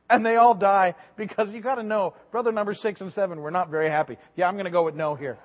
And 0.09 0.25
they 0.25 0.37
all 0.37 0.55
die 0.55 0.95
because 1.17 1.49
you 1.49 1.61
got 1.61 1.75
to 1.75 1.83
know, 1.83 2.13
brother 2.31 2.53
number 2.53 2.73
six 2.73 3.01
and 3.01 3.11
seven 3.11 3.41
were 3.41 3.51
not 3.51 3.69
very 3.69 3.89
happy. 3.89 4.15
Yeah, 4.37 4.47
I'm 4.47 4.53
going 4.53 4.63
to 4.63 4.71
go 4.71 4.85
with 4.85 4.95
no 4.95 5.15
here. 5.15 5.37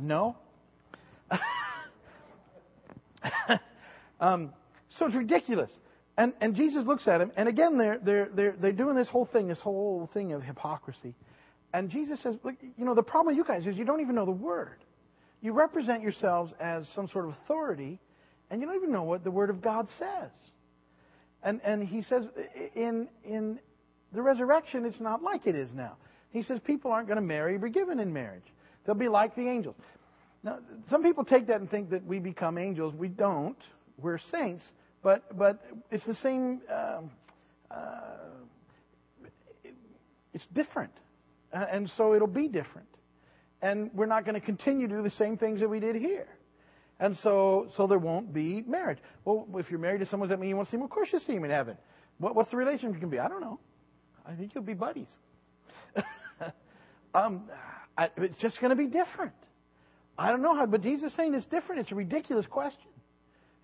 no? 0.00 0.36
um, 4.18 4.52
so 4.96 5.06
it's 5.06 5.14
ridiculous. 5.14 5.70
And, 6.18 6.32
and 6.40 6.56
Jesus 6.56 6.84
looks 6.84 7.06
at 7.06 7.20
him, 7.20 7.30
and 7.36 7.48
again, 7.48 7.78
they're, 7.78 7.98
they're, 8.02 8.28
they're, 8.34 8.54
they're 8.60 8.72
doing 8.72 8.96
this 8.96 9.06
whole 9.06 9.24
thing, 9.24 9.46
this 9.46 9.60
whole 9.60 10.10
thing 10.12 10.32
of 10.32 10.42
hypocrisy. 10.42 11.14
And 11.72 11.88
Jesus 11.90 12.20
says, 12.20 12.34
Look, 12.42 12.56
you 12.76 12.84
know, 12.84 12.96
the 12.96 13.04
problem 13.04 13.28
with 13.28 13.36
you 13.36 13.44
guys 13.44 13.68
is 13.68 13.76
you 13.76 13.84
don't 13.84 14.00
even 14.00 14.16
know 14.16 14.24
the 14.24 14.32
word. 14.32 14.78
You 15.40 15.52
represent 15.52 16.02
yourselves 16.02 16.52
as 16.58 16.88
some 16.92 17.06
sort 17.06 17.26
of 17.26 17.34
authority, 17.44 18.00
and 18.50 18.60
you 18.60 18.66
don't 18.66 18.74
even 18.74 18.90
know 18.90 19.04
what 19.04 19.22
the 19.22 19.30
word 19.30 19.48
of 19.48 19.62
God 19.62 19.86
says. 19.96 20.30
And, 21.44 21.60
and 21.62 21.86
he 21.86 22.02
says, 22.02 22.24
in, 22.74 23.06
in 23.24 23.60
the 24.12 24.20
resurrection, 24.20 24.86
it's 24.86 24.98
not 24.98 25.22
like 25.22 25.46
it 25.46 25.54
is 25.54 25.68
now. 25.72 25.98
He 26.30 26.42
says 26.42 26.58
people 26.64 26.90
aren't 26.90 27.06
going 27.06 27.20
to 27.20 27.24
marry 27.24 27.54
or 27.54 27.60
be 27.60 27.70
given 27.70 28.00
in 28.00 28.12
marriage. 28.12 28.42
They'll 28.84 28.96
be 28.96 29.08
like 29.08 29.36
the 29.36 29.48
angels. 29.48 29.76
Now, 30.42 30.58
some 30.90 31.04
people 31.04 31.24
take 31.24 31.46
that 31.46 31.60
and 31.60 31.70
think 31.70 31.90
that 31.90 32.04
we 32.04 32.18
become 32.18 32.58
angels. 32.58 32.92
We 32.94 33.06
don't. 33.06 33.56
We're 33.98 34.18
saints, 34.32 34.64
but 35.02 35.36
but 35.36 35.62
it's 35.90 36.04
the 36.06 36.14
same. 36.16 36.60
Um, 36.72 37.10
uh, 37.70 37.84
it's 40.34 40.46
different, 40.54 40.92
uh, 41.52 41.64
and 41.70 41.90
so 41.96 42.14
it'll 42.14 42.26
be 42.26 42.48
different. 42.48 42.88
And 43.60 43.90
we're 43.92 44.06
not 44.06 44.24
going 44.24 44.34
to 44.34 44.40
continue 44.40 44.86
to 44.86 44.96
do 44.96 45.02
the 45.02 45.10
same 45.10 45.36
things 45.36 45.60
that 45.60 45.68
we 45.68 45.80
did 45.80 45.96
here. 45.96 46.28
And 47.00 47.16
so, 47.22 47.68
so 47.76 47.86
there 47.86 47.98
won't 47.98 48.32
be 48.32 48.62
marriage. 48.66 48.98
Well, 49.24 49.46
if 49.54 49.70
you're 49.70 49.78
married 49.78 50.00
to 50.00 50.06
someone, 50.06 50.28
does 50.28 50.36
that 50.36 50.40
mean 50.40 50.50
you 50.50 50.56
won't 50.56 50.68
see 50.68 50.76
him? 50.76 50.82
Of 50.82 50.90
course 50.90 51.08
you 51.12 51.20
see 51.20 51.32
him 51.32 51.44
in 51.44 51.50
heaven. 51.50 51.76
What, 52.18 52.34
what's 52.34 52.50
the 52.50 52.56
relationship 52.56 53.00
going 53.00 53.10
to 53.10 53.16
be? 53.16 53.18
I 53.18 53.28
don't 53.28 53.40
know. 53.40 53.60
I 54.26 54.34
think 54.34 54.54
you'll 54.54 54.64
be 54.64 54.74
buddies. 54.74 55.08
um, 57.14 57.44
I, 57.96 58.10
it's 58.16 58.36
just 58.38 58.60
going 58.60 58.70
to 58.70 58.76
be 58.76 58.86
different. 58.86 59.32
I 60.18 60.30
don't 60.30 60.42
know 60.42 60.56
how, 60.56 60.66
but 60.66 60.82
Jesus 60.82 61.12
is 61.12 61.16
saying 61.16 61.34
it's 61.34 61.46
different. 61.46 61.80
It's 61.80 61.92
a 61.92 61.94
ridiculous 61.94 62.46
question. 62.46 62.90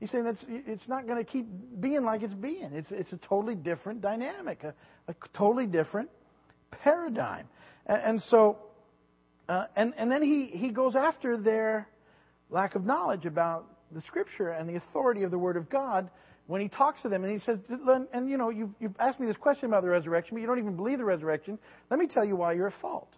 He's 0.01 0.11
saying 0.11 0.25
that 0.25 0.37
it's 0.49 0.87
not 0.89 1.07
going 1.07 1.25
to 1.25 1.31
keep 1.31 1.47
being 1.81 2.05
like 2.05 2.23
it's 2.23 2.35
being. 2.35 2.71
It's, 2.73 2.91
it's 2.91 3.13
a 3.13 3.17
totally 3.17 3.55
different 3.55 4.01
dynamic, 4.01 4.65
a, 4.65 4.75
a 5.09 5.15
totally 5.33 5.67
different 5.67 6.11
paradigm. 6.71 7.47
And, 7.87 8.03
and 8.03 8.23
so, 8.29 8.59
uh, 9.49 9.67
and, 9.77 9.95
and 9.97 10.11
then 10.11 10.23
he, 10.23 10.51
he 10.53 10.71
goes 10.71 10.97
after 10.97 11.37
their 11.37 11.89
lack 12.51 12.75
of 12.75 12.85
knowledge 12.85 13.25
about 13.25 13.67
the 13.93 14.01
Scripture 14.03 14.51
and 14.51 14.69
the 14.69 14.77
authority 14.77 15.23
of 15.23 15.31
the 15.31 15.39
Word 15.39 15.57
of 15.57 15.71
God 15.71 16.11
when 16.47 16.61
he 16.61 16.69
talks 16.69 17.01
to 17.03 17.09
them. 17.09 17.25
And 17.25 17.33
he 17.33 17.39
says, 17.39 17.59
and 18.13 18.29
you 18.29 18.37
know, 18.37 18.51
you've, 18.51 18.71
you've 18.81 18.97
asked 18.99 19.21
me 19.21 19.27
this 19.27 19.37
question 19.37 19.67
about 19.67 19.83
the 19.83 19.89
resurrection, 19.89 20.35
but 20.35 20.41
you 20.41 20.47
don't 20.47 20.59
even 20.59 20.77
believe 20.77 20.99
the 20.99 21.05
resurrection. 21.05 21.59
Let 21.91 22.01
me 22.01 22.07
tell 22.07 22.25
you 22.25 22.37
why 22.37 22.53
you're 22.53 22.67
at 22.67 22.81
fault. 22.81 23.13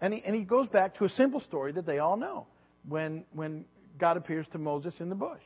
And 0.00 0.12
he, 0.12 0.22
and 0.24 0.36
he 0.36 0.42
goes 0.42 0.66
back 0.66 0.98
to 0.98 1.04
a 1.04 1.08
simple 1.08 1.40
story 1.40 1.72
that 1.72 1.86
they 1.86 1.98
all 1.98 2.16
know 2.16 2.46
when, 2.86 3.24
when 3.32 3.64
God 3.98 4.16
appears 4.16 4.46
to 4.52 4.58
Moses 4.58 4.94
in 5.00 5.08
the 5.08 5.14
bush. 5.14 5.40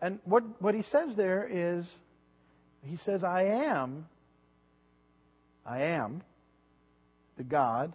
And 0.00 0.18
what, 0.24 0.44
what 0.60 0.74
he 0.74 0.82
says 0.82 1.16
there 1.16 1.48
is, 1.50 1.84
he 2.84 2.96
says, 2.98 3.24
I 3.24 3.44
am, 3.44 4.06
I 5.66 5.82
am 5.82 6.22
the 7.36 7.44
God 7.44 7.92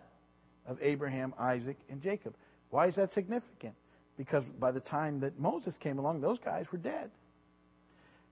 of 0.68 0.78
Abraham, 0.82 1.34
Isaac, 1.39 1.78
and 1.89 2.02
Jacob. 2.02 2.36
Why 2.70 2.88
is 2.88 2.96
that 2.96 3.13
significant? 3.13 3.76
Because 4.18 4.44
by 4.60 4.72
the 4.72 4.80
time 4.80 5.22
that 5.22 5.39
Moses 5.39 5.74
came 5.80 5.98
along, 5.98 6.22
those 6.22 6.39
guys 6.44 6.66
were 6.72 6.78
dead. 6.78 7.10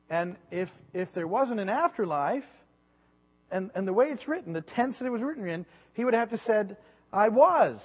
And 0.10 0.36
if, 0.52 0.70
if 0.94 1.08
there 1.14 1.28
wasn't 1.28 1.60
an 1.60 1.70
afterlife, 1.70 2.44
and, 3.52 3.72
and 3.76 3.88
the 3.88 3.94
way 3.94 4.08
it's 4.08 4.28
written, 4.28 4.54
the 4.54 4.62
tense 4.62 4.98
that 5.00 5.06
it 5.06 5.10
was 5.10 5.22
written 5.22 5.48
in, 5.48 5.66
he 5.94 6.06
would 6.06 6.14
have 6.14 6.30
to 6.32 6.38
said, 6.46 6.78
I 7.12 7.30
was 7.30 7.80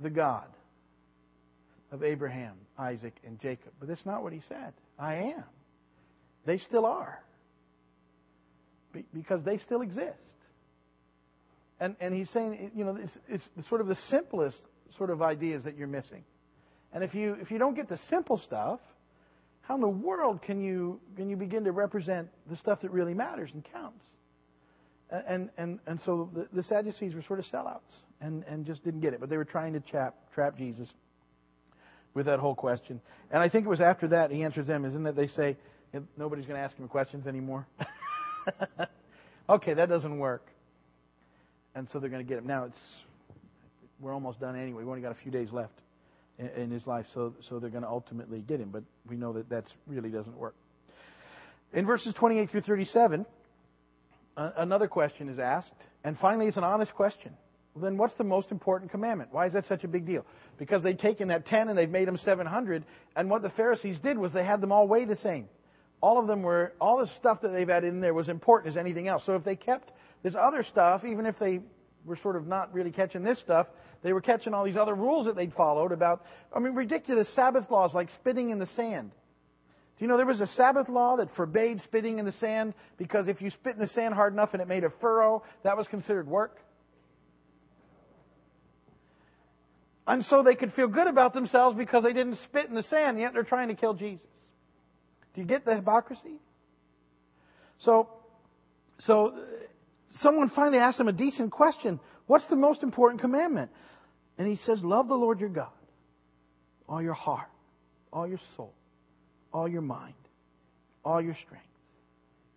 the 0.00 0.10
God 0.10 0.46
of 1.90 2.02
Abraham, 2.02 2.54
Isaac, 2.78 3.14
and 3.26 3.40
Jacob. 3.40 3.72
But 3.78 3.88
that's 3.88 4.04
not 4.04 4.22
what 4.22 4.32
he 4.32 4.40
said. 4.48 4.72
I 4.98 5.14
am. 5.14 5.44
They 6.44 6.58
still 6.58 6.86
are. 6.86 7.22
Because 9.12 9.42
they 9.44 9.58
still 9.58 9.82
exist. 9.82 10.16
And, 11.80 11.96
and 12.00 12.14
he's 12.14 12.30
saying, 12.30 12.70
you 12.74 12.84
know, 12.84 12.96
it's, 13.28 13.44
it's 13.56 13.68
sort 13.68 13.80
of 13.80 13.86
the 13.86 13.96
simplest 14.08 14.56
sort 14.96 15.10
of 15.10 15.20
ideas 15.20 15.64
that 15.64 15.76
you're 15.76 15.88
missing. 15.88 16.24
And 16.92 17.04
if 17.04 17.14
you, 17.14 17.36
if 17.40 17.50
you 17.50 17.58
don't 17.58 17.74
get 17.74 17.88
the 17.88 17.98
simple 18.08 18.38
stuff, 18.38 18.80
how 19.62 19.74
in 19.74 19.80
the 19.80 19.88
world 19.88 20.40
can 20.42 20.60
you, 20.60 21.00
can 21.16 21.28
you 21.28 21.36
begin 21.36 21.64
to 21.64 21.72
represent 21.72 22.28
the 22.48 22.56
stuff 22.56 22.80
that 22.82 22.90
really 22.90 23.12
matters 23.12 23.50
and 23.52 23.66
counts? 23.72 24.02
And, 25.10 25.50
and, 25.58 25.78
and 25.86 26.00
so 26.04 26.30
the, 26.34 26.48
the 26.52 26.62
Sadducees 26.62 27.14
were 27.14 27.22
sort 27.22 27.38
of 27.38 27.44
sellouts 27.46 27.80
and, 28.20 28.44
and 28.44 28.64
just 28.64 28.82
didn't 28.84 29.00
get 29.00 29.12
it. 29.12 29.20
But 29.20 29.28
they 29.28 29.36
were 29.36 29.44
trying 29.44 29.72
to 29.74 29.80
trap, 29.80 30.14
trap 30.34 30.56
Jesus 30.56 30.88
with 32.16 32.26
that 32.26 32.40
whole 32.40 32.54
question. 32.54 33.00
And 33.30 33.42
I 33.42 33.48
think 33.50 33.66
it 33.66 33.68
was 33.68 33.80
after 33.80 34.08
that 34.08 34.30
he 34.30 34.42
answers 34.42 34.66
them. 34.66 34.86
Isn't 34.86 35.04
that 35.04 35.14
they 35.14 35.28
say, 35.28 35.56
nobody's 36.16 36.46
going 36.46 36.58
to 36.58 36.64
ask 36.64 36.76
him 36.76 36.88
questions 36.88 37.26
anymore? 37.26 37.68
okay, 39.50 39.74
that 39.74 39.88
doesn't 39.88 40.18
work. 40.18 40.46
And 41.74 41.86
so 41.92 42.00
they're 42.00 42.08
going 42.08 42.24
to 42.24 42.28
get 42.28 42.38
him. 42.38 42.46
Now, 42.46 42.64
it's 42.64 42.78
we're 44.00 44.14
almost 44.14 44.40
done 44.40 44.56
anyway. 44.56 44.78
We've 44.78 44.88
only 44.88 45.02
got 45.02 45.12
a 45.12 45.22
few 45.22 45.30
days 45.30 45.48
left 45.52 45.78
in, 46.38 46.48
in 46.48 46.70
his 46.70 46.86
life, 46.86 47.04
so, 47.12 47.34
so 47.48 47.58
they're 47.58 47.70
going 47.70 47.82
to 47.82 47.88
ultimately 47.88 48.40
get 48.40 48.60
him. 48.60 48.70
But 48.70 48.82
we 49.08 49.16
know 49.16 49.34
that 49.34 49.50
that 49.50 49.64
really 49.86 50.10
doesn't 50.10 50.36
work. 50.36 50.54
In 51.74 51.84
verses 51.84 52.14
28 52.14 52.50
through 52.50 52.62
37, 52.62 53.26
another 54.36 54.88
question 54.88 55.28
is 55.28 55.38
asked, 55.38 55.68
and 56.02 56.18
finally 56.18 56.46
it's 56.46 56.56
an 56.56 56.64
honest 56.64 56.94
question. 56.94 57.32
Well, 57.76 57.84
then 57.84 57.98
what's 57.98 58.14
the 58.14 58.24
most 58.24 58.50
important 58.50 58.90
commandment? 58.90 59.28
Why 59.32 59.44
is 59.44 59.52
that 59.52 59.66
such 59.66 59.84
a 59.84 59.88
big 59.88 60.06
deal? 60.06 60.24
Because 60.56 60.82
they've 60.82 60.96
taken 60.96 61.28
that 61.28 61.44
10 61.44 61.68
and 61.68 61.76
they've 61.76 61.90
made 61.90 62.08
them 62.08 62.16
700, 62.16 62.84
and 63.14 63.28
what 63.28 63.42
the 63.42 63.50
Pharisees 63.50 63.98
did 64.02 64.16
was 64.16 64.32
they 64.32 64.44
had 64.44 64.62
them 64.62 64.72
all 64.72 64.88
weigh 64.88 65.04
the 65.04 65.16
same. 65.16 65.46
All 66.00 66.18
of 66.18 66.26
them 66.26 66.42
were, 66.42 66.72
all 66.80 66.98
the 66.98 67.10
stuff 67.18 67.42
that 67.42 67.52
they've 67.52 67.68
added 67.68 67.92
in 67.92 68.00
there 68.00 68.14
was 68.14 68.30
important 68.30 68.72
as 68.72 68.78
anything 68.78 69.08
else. 69.08 69.24
So 69.26 69.34
if 69.34 69.44
they 69.44 69.56
kept 69.56 69.92
this 70.22 70.34
other 70.34 70.62
stuff, 70.62 71.04
even 71.04 71.26
if 71.26 71.38
they 71.38 71.60
were 72.06 72.16
sort 72.16 72.36
of 72.36 72.46
not 72.46 72.72
really 72.72 72.90
catching 72.90 73.22
this 73.22 73.38
stuff, 73.40 73.66
they 74.02 74.14
were 74.14 74.22
catching 74.22 74.54
all 74.54 74.64
these 74.64 74.76
other 74.76 74.94
rules 74.94 75.26
that 75.26 75.36
they'd 75.36 75.52
followed 75.52 75.92
about, 75.92 76.24
I 76.54 76.60
mean, 76.60 76.74
ridiculous 76.74 77.28
Sabbath 77.34 77.70
laws 77.70 77.92
like 77.92 78.08
spitting 78.20 78.48
in 78.48 78.58
the 78.58 78.68
sand. 78.68 79.10
Do 79.98 80.04
you 80.04 80.08
know 80.08 80.16
there 80.16 80.24
was 80.24 80.40
a 80.40 80.46
Sabbath 80.46 80.88
law 80.88 81.16
that 81.16 81.34
forbade 81.36 81.82
spitting 81.82 82.18
in 82.18 82.24
the 82.24 82.32
sand 82.32 82.72
because 82.96 83.28
if 83.28 83.42
you 83.42 83.50
spit 83.50 83.74
in 83.74 83.80
the 83.80 83.88
sand 83.88 84.14
hard 84.14 84.32
enough 84.32 84.50
and 84.54 84.62
it 84.62 84.68
made 84.68 84.84
a 84.84 84.90
furrow, 85.00 85.42
that 85.62 85.76
was 85.76 85.86
considered 85.88 86.26
work? 86.26 86.56
And 90.06 90.24
so 90.26 90.42
they 90.42 90.54
could 90.54 90.72
feel 90.72 90.86
good 90.86 91.08
about 91.08 91.34
themselves 91.34 91.76
because 91.76 92.04
they 92.04 92.12
didn't 92.12 92.38
spit 92.44 92.68
in 92.68 92.74
the 92.74 92.84
sand, 92.84 93.18
yet 93.18 93.32
they're 93.32 93.42
trying 93.42 93.68
to 93.68 93.74
kill 93.74 93.94
Jesus. 93.94 94.26
Do 95.34 95.40
you 95.40 95.46
get 95.46 95.64
the 95.64 95.74
hypocrisy? 95.74 96.40
So, 97.80 98.08
so 99.00 99.34
someone 100.20 100.50
finally 100.54 100.78
asked 100.78 101.00
him 101.00 101.08
a 101.08 101.12
decent 101.12 101.50
question. 101.50 102.00
What's 102.26 102.46
the 102.48 102.56
most 102.56 102.82
important 102.82 103.20
commandment? 103.20 103.70
And 104.38 104.46
he 104.46 104.56
says, 104.64 104.82
Love 104.82 105.08
the 105.08 105.14
Lord 105.14 105.40
your 105.40 105.48
God, 105.48 105.68
all 106.88 107.02
your 107.02 107.14
heart, 107.14 107.48
all 108.12 108.26
your 108.26 108.40
soul, 108.56 108.72
all 109.52 109.68
your 109.68 109.82
mind, 109.82 110.14
all 111.04 111.20
your 111.20 111.34
strength. 111.34 111.66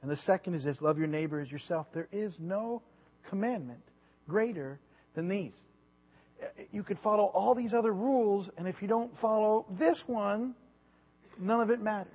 And 0.02 0.10
the 0.10 0.18
second 0.26 0.56
is 0.56 0.64
this 0.64 0.78
love 0.80 0.98
your 0.98 1.08
neighbor 1.08 1.42
as 1.42 1.52
yourself. 1.52 1.88
There 1.94 2.08
is 2.12 2.34
no 2.40 2.82
commandment 3.30 3.82
greater 4.28 4.80
than 5.16 5.28
these. 5.28 5.54
You 6.72 6.84
could 6.84 7.00
follow 7.00 7.26
all 7.26 7.56
these 7.56 7.74
other 7.74 7.92
rules, 7.92 8.50
and 8.58 8.68
if 8.68 8.82
you 8.82 8.88
don't 8.88 9.12
follow 9.20 9.66
this 9.78 10.02
one, 10.08 10.56
none 11.40 11.62
of 11.62 11.70
it 11.70 11.82
matters. 11.82 12.14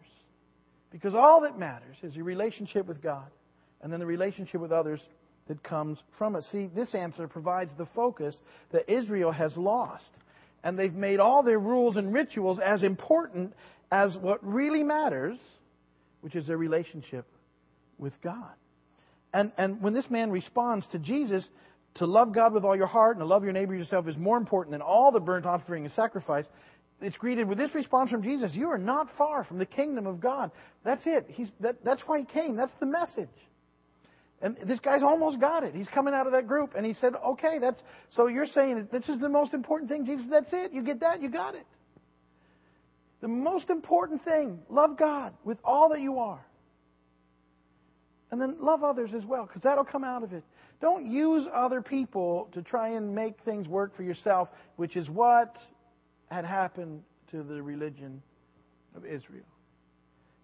Because 0.91 1.15
all 1.15 1.41
that 1.43 1.59
matters 1.59 1.97
is 2.03 2.15
your 2.15 2.25
relationship 2.25 2.87
with 2.87 3.03
God 3.03 3.27
and 3.83 3.93
then 3.93 4.01
the 4.01 4.07
relationship 4.07 4.61
with 4.61 4.73
others 4.73 5.01
that 5.49 5.63
comes 5.63 5.99
from 6.17 6.37
it. 6.37 6.45
See, 6.51 6.71
this 6.75 6.95
answer 6.95 7.29
provides 7.29 7.73
the 7.77 7.87
focus 7.95 8.37
that 8.73 8.91
Israel 8.91 9.33
has 9.33 9.57
lost. 9.57 10.09
And 10.63 10.79
they've 10.79 10.95
made 10.95 11.21
all 11.21 11.43
their 11.43 11.59
rules 11.59 11.97
and 11.97 12.15
rituals 12.15 12.59
as 12.59 12.83
important 12.83 13.53
as 13.93 14.17
what 14.17 14.39
really 14.43 14.83
matters, 14.83 15.39
which 16.23 16.35
is 16.35 16.47
their 16.47 16.57
relationship 16.57 17.27
with 17.99 18.15
God. 18.23 18.55
And, 19.35 19.53
and 19.59 19.83
when 19.83 19.93
this 19.93 20.09
man 20.09 20.31
responds 20.31 20.87
to 20.93 20.99
Jesus, 20.99 21.47
to 21.97 22.07
love 22.07 22.33
God 22.35 22.53
with 22.53 22.65
all 22.65 22.77
your 22.77 22.87
heart 22.87 23.17
and 23.17 23.23
to 23.23 23.27
love 23.27 23.45
your 23.45 23.53
neighbor 23.53 23.75
yourself 23.75 24.09
is 24.09 24.17
more 24.17 24.37
important 24.37 24.73
than 24.73 24.83
all 24.83 25.13
the 25.13 25.21
burnt 25.21 25.47
offering 25.47 25.85
and 25.85 25.93
sacrifice, 25.95 26.45
it's 27.01 27.17
greeted 27.17 27.49
with 27.49 27.59
this 27.59 27.75
response 27.75 28.11
from 28.11 28.23
Jesus 28.23 28.53
You 28.55 28.69
are 28.71 28.79
not 28.79 29.09
far 29.17 29.45
from 29.45 29.59
the 29.59 29.67
kingdom 29.67 30.07
of 30.07 30.21
God. 30.21 30.51
That's 30.85 31.03
it. 31.07 31.27
He's, 31.29 31.51
that, 31.61 31.85
that's 31.85 32.03
why 32.07 32.21
he 32.21 32.25
came. 32.25 32.57
That's 32.57 32.73
the 32.81 32.87
message. 32.87 33.29
And 34.41 34.59
this 34.67 34.81
guy's 34.81 35.03
almost 35.03 35.41
got 35.41 35.65
it. 35.65 35.75
He's 35.75 35.89
coming 35.89 36.13
out 36.13 36.27
of 36.27 36.33
that 36.33 36.47
group, 36.47 36.75
and 36.77 36.85
he 36.85 36.93
said, 36.95 37.15
"Okay, 37.15 37.59
that's 37.59 37.81
so 38.11 38.27
you're 38.27 38.47
saying 38.47 38.89
this 38.93 39.09
is 39.09 39.19
the 39.19 39.29
most 39.29 39.55
important 39.55 39.91
thing, 39.91 40.05
Jesus. 40.05 40.27
That's 40.31 40.53
it. 40.53 40.73
You 40.73 40.83
get 40.83 41.01
that, 41.01 41.23
you 41.23 41.31
got 41.31 41.55
it." 41.55 41.65
The 43.23 43.29
most 43.29 43.71
important 43.71 44.23
thing 44.23 44.59
love 44.69 44.99
God 44.99 45.33
with 45.45 45.57
all 45.65 45.89
that 45.91 46.01
you 46.03 46.19
are. 46.19 46.45
And 48.35 48.43
then 48.43 48.57
love 48.61 48.83
others 48.83 49.11
as 49.17 49.25
well, 49.25 49.47
because 49.47 49.63
that'll 49.63 49.85
come 49.85 50.03
out 50.03 50.25
of 50.25 50.33
it. 50.33 50.43
Don't 50.81 51.07
use 51.09 51.47
other 51.55 51.81
people 51.81 52.49
to 52.53 52.63
try 52.63 52.89
and 52.89 53.15
make 53.15 53.35
things 53.45 53.69
work 53.69 53.95
for 53.95 54.03
yourself, 54.03 54.49
which 54.75 54.97
is 54.97 55.09
what 55.09 55.57
had 56.33 56.45
happened 56.45 57.03
to 57.31 57.45
the 57.45 57.63
religion 57.63 58.21
of 58.97 59.07
Israel. 59.07 59.45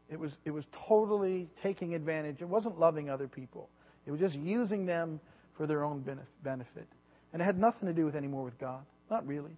It 0.08 0.20
was, 0.20 0.30
it 0.44 0.52
was 0.52 0.64
totally 0.86 1.48
taking 1.64 1.96
advantage. 1.96 2.36
It 2.40 2.48
wasn't 2.48 2.78
loving 2.78 3.10
other 3.10 3.26
people. 3.26 3.68
It 4.06 4.12
was 4.12 4.20
just 4.20 4.36
using 4.36 4.86
them 4.86 5.18
for 5.56 5.66
their 5.66 5.82
own 5.82 6.04
benefit. 6.44 6.86
And 7.32 7.42
it 7.42 7.44
had 7.44 7.58
nothing 7.58 7.88
to 7.88 7.92
do 7.92 8.04
with 8.04 8.14
anymore 8.14 8.44
with 8.44 8.56
God. 8.60 8.82
Not 9.10 9.26
really. 9.26 9.56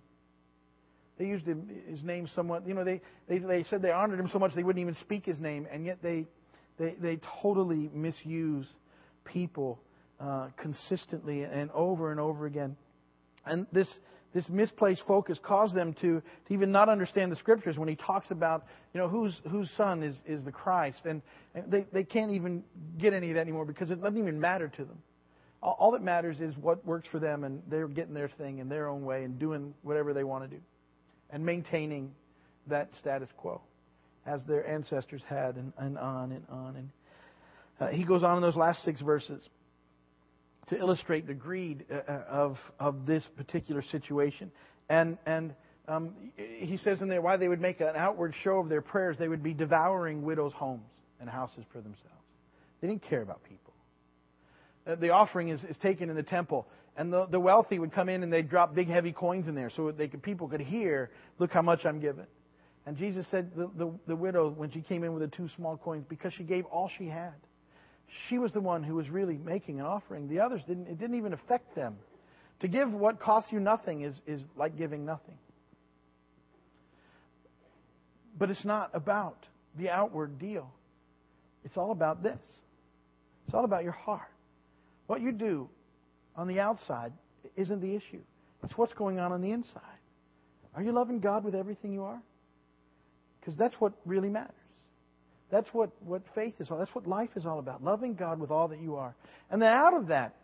They 1.18 1.26
used 1.26 1.44
his 1.86 2.02
name 2.02 2.26
somewhat. 2.34 2.66
You 2.66 2.72
know, 2.72 2.82
they, 2.82 3.02
they, 3.28 3.40
they 3.40 3.62
said 3.64 3.82
they 3.82 3.90
honored 3.90 4.18
him 4.18 4.30
so 4.32 4.38
much 4.38 4.54
they 4.54 4.62
wouldn't 4.62 4.80
even 4.80 4.96
speak 5.02 5.26
his 5.26 5.38
name, 5.38 5.66
and 5.70 5.84
yet 5.84 5.98
they, 6.02 6.24
they, 6.78 6.94
they 7.00 7.20
totally 7.42 7.90
misuse 7.92 8.66
people 9.24 9.80
uh, 10.20 10.48
consistently 10.56 11.42
and 11.42 11.70
over 11.72 12.10
and 12.10 12.20
over 12.20 12.46
again. 12.46 12.76
And 13.44 13.66
this, 13.72 13.88
this 14.34 14.48
misplaced 14.48 15.02
focus 15.06 15.38
caused 15.42 15.74
them 15.74 15.94
to, 15.94 16.20
to 16.20 16.54
even 16.54 16.72
not 16.72 16.88
understand 16.88 17.32
the 17.32 17.36
scriptures 17.36 17.76
when 17.76 17.88
he 17.88 17.96
talks 17.96 18.30
about, 18.30 18.64
you 18.94 19.00
know, 19.00 19.08
whose, 19.08 19.40
whose 19.50 19.70
son 19.76 20.02
is, 20.02 20.16
is 20.26 20.44
the 20.44 20.52
Christ. 20.52 21.00
And, 21.04 21.22
and 21.54 21.70
they, 21.70 21.86
they 21.92 22.04
can't 22.04 22.30
even 22.32 22.62
get 22.98 23.12
any 23.12 23.30
of 23.30 23.34
that 23.34 23.42
anymore 23.42 23.64
because 23.64 23.90
it 23.90 24.00
doesn't 24.00 24.18
even 24.18 24.40
matter 24.40 24.68
to 24.68 24.84
them. 24.84 24.98
All, 25.62 25.76
all 25.78 25.90
that 25.92 26.02
matters 26.02 26.40
is 26.40 26.56
what 26.56 26.84
works 26.86 27.08
for 27.10 27.18
them, 27.18 27.44
and 27.44 27.62
they're 27.68 27.88
getting 27.88 28.14
their 28.14 28.28
thing 28.28 28.58
in 28.58 28.68
their 28.68 28.88
own 28.88 29.04
way 29.04 29.24
and 29.24 29.38
doing 29.38 29.74
whatever 29.82 30.12
they 30.12 30.24
want 30.24 30.48
to 30.48 30.56
do 30.56 30.62
and 31.30 31.44
maintaining 31.44 32.12
that 32.68 32.90
status 33.00 33.28
quo 33.36 33.60
as 34.26 34.40
their 34.44 34.66
ancestors 34.66 35.22
had, 35.26 35.56
and, 35.56 35.72
and 35.78 35.98
on 35.98 36.32
and 36.32 36.44
on. 36.48 36.76
And 36.76 36.90
uh, 37.80 37.88
he 37.88 38.04
goes 38.04 38.22
on 38.22 38.36
in 38.36 38.42
those 38.42 38.56
last 38.56 38.84
six 38.84 39.00
verses 39.00 39.42
to 40.68 40.78
illustrate 40.78 41.26
the 41.26 41.34
greed 41.34 41.84
uh, 41.90 41.96
uh, 42.10 42.24
of, 42.28 42.58
of 42.78 43.06
this 43.06 43.24
particular 43.36 43.82
situation. 43.82 44.50
And, 44.88 45.18
and 45.26 45.54
um, 45.88 46.14
he 46.36 46.76
says 46.76 47.00
in 47.00 47.08
there 47.08 47.20
why 47.20 47.36
they 47.36 47.48
would 47.48 47.60
make 47.60 47.80
an 47.80 47.94
outward 47.96 48.34
show 48.42 48.58
of 48.58 48.68
their 48.68 48.82
prayers, 48.82 49.16
they 49.18 49.28
would 49.28 49.42
be 49.42 49.54
devouring 49.54 50.22
widows' 50.22 50.52
homes 50.54 50.84
and 51.20 51.28
houses 51.28 51.64
for 51.72 51.78
themselves. 51.78 52.08
They 52.80 52.88
didn't 52.88 53.02
care 53.02 53.22
about 53.22 53.42
people. 53.44 53.72
Uh, 54.86 54.96
the 54.96 55.10
offering 55.10 55.48
is, 55.48 55.60
is 55.68 55.76
taken 55.78 56.10
in 56.10 56.16
the 56.16 56.22
temple, 56.22 56.66
and 56.96 57.12
the, 57.12 57.26
the 57.26 57.40
wealthy 57.40 57.78
would 57.78 57.92
come 57.92 58.08
in 58.08 58.22
and 58.22 58.32
they'd 58.32 58.48
drop 58.48 58.74
big, 58.74 58.88
heavy 58.88 59.12
coins 59.12 59.48
in 59.48 59.54
there 59.54 59.70
so 59.70 59.86
that 59.86 59.98
they 59.98 60.08
could, 60.08 60.22
people 60.22 60.48
could 60.48 60.60
hear, 60.60 61.10
look 61.38 61.52
how 61.52 61.62
much 61.62 61.84
I'm 61.84 62.00
giving. 62.00 62.26
And 62.86 62.96
Jesus 62.96 63.26
said 63.30 63.50
the, 63.56 63.70
the, 63.76 63.92
the 64.08 64.16
widow, 64.16 64.50
when 64.50 64.70
she 64.70 64.80
came 64.80 65.04
in 65.04 65.12
with 65.12 65.22
the 65.22 65.36
two 65.36 65.48
small 65.56 65.76
coins, 65.76 66.04
because 66.08 66.32
she 66.32 66.42
gave 66.42 66.64
all 66.66 66.90
she 66.98 67.06
had 67.06 67.34
she 68.28 68.38
was 68.38 68.52
the 68.52 68.60
one 68.60 68.82
who 68.82 68.94
was 68.94 69.08
really 69.08 69.38
making 69.38 69.80
an 69.80 69.86
offering. 69.86 70.28
The 70.28 70.40
others 70.40 70.62
didn't, 70.66 70.86
it 70.88 70.98
didn't 70.98 71.16
even 71.16 71.32
affect 71.32 71.74
them. 71.74 71.96
To 72.60 72.68
give 72.68 72.92
what 72.92 73.18
costs 73.18 73.50
you 73.50 73.60
nothing 73.60 74.02
is, 74.02 74.14
is 74.26 74.40
like 74.56 74.76
giving 74.76 75.04
nothing. 75.04 75.36
But 78.38 78.50
it's 78.50 78.64
not 78.64 78.90
about 78.94 79.46
the 79.76 79.90
outward 79.90 80.38
deal. 80.38 80.70
It's 81.64 81.76
all 81.76 81.92
about 81.92 82.22
this. 82.22 82.38
It's 83.46 83.54
all 83.54 83.64
about 83.64 83.82
your 83.82 83.92
heart. 83.92 84.28
What 85.06 85.20
you 85.20 85.32
do 85.32 85.68
on 86.36 86.46
the 86.48 86.60
outside 86.60 87.12
isn't 87.56 87.80
the 87.80 87.94
issue. 87.94 88.20
It's 88.62 88.76
what's 88.76 88.94
going 88.94 89.18
on 89.18 89.32
on 89.32 89.40
the 89.40 89.50
inside. 89.50 89.82
Are 90.74 90.82
you 90.82 90.92
loving 90.92 91.20
God 91.20 91.44
with 91.44 91.54
everything 91.54 91.92
you 91.92 92.04
are? 92.04 92.20
Because 93.42 93.56
that's 93.56 93.74
what 93.80 93.92
really 94.06 94.28
matters. 94.28 94.54
That's 95.50 95.68
what, 95.74 95.90
what 96.04 96.22
faith 96.34 96.54
is 96.60 96.70
all. 96.70 96.78
That's 96.78 96.94
what 96.94 97.06
life 97.06 97.30
is 97.36 97.44
all 97.44 97.58
about. 97.58 97.82
Loving 97.82 98.14
God 98.14 98.38
with 98.38 98.50
all 98.50 98.68
that 98.68 98.80
you 98.80 98.96
are. 98.96 99.14
And 99.50 99.60
then 99.60 99.68
out 99.68 99.94
of 99.94 100.06
that, 100.06 100.36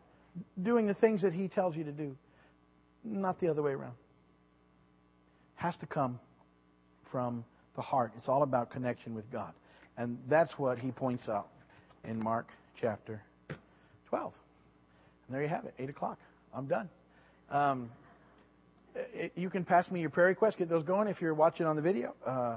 doing 0.61 0.87
the 0.87 0.95
things 0.95 1.23
that 1.23 1.33
He 1.33 1.49
tells 1.49 1.77
you 1.77 1.85
to 1.85 1.93
do. 1.93 2.17
Not 3.05 3.41
the 3.41 3.49
other 3.49 3.63
way 3.63 3.73
around. 3.73 3.95
Has 5.55 5.77
to 5.79 5.87
come 5.87 6.19
from 7.11 7.45
the 7.77 7.83
heart. 7.83 8.13
It's 8.19 8.29
all 8.29 8.43
about 8.43 8.71
connection 8.71 9.15
with 9.15 9.31
God. 9.31 9.53
And 9.97 10.19
that's 10.29 10.53
what 10.59 10.79
He 10.79 10.91
points 10.91 11.29
out 11.29 11.49
in 12.05 12.23
Mark 12.23 12.49
chapter 12.81 13.23
12. 14.11 14.33
And 15.27 15.35
there 15.35 15.43
you 15.43 15.49
have 15.49 15.65
it, 15.65 15.75
8 15.79 15.89
o'clock. 15.89 16.19
I'm 16.55 16.67
done. 16.67 16.89
Um, 17.51 17.91
it, 18.95 19.33
you 19.37 19.49
can 19.49 19.65
pass 19.65 19.91
me 19.91 20.01
your 20.01 20.11
prayer 20.11 20.29
requests, 20.29 20.57
get 20.57 20.69
those 20.69 20.85
going 20.85 21.09
if 21.09 21.21
you're 21.21 21.35
watching 21.35 21.67
on 21.67 21.77
the 21.77 21.83
video. 21.83 22.15
Uh, 22.27 22.57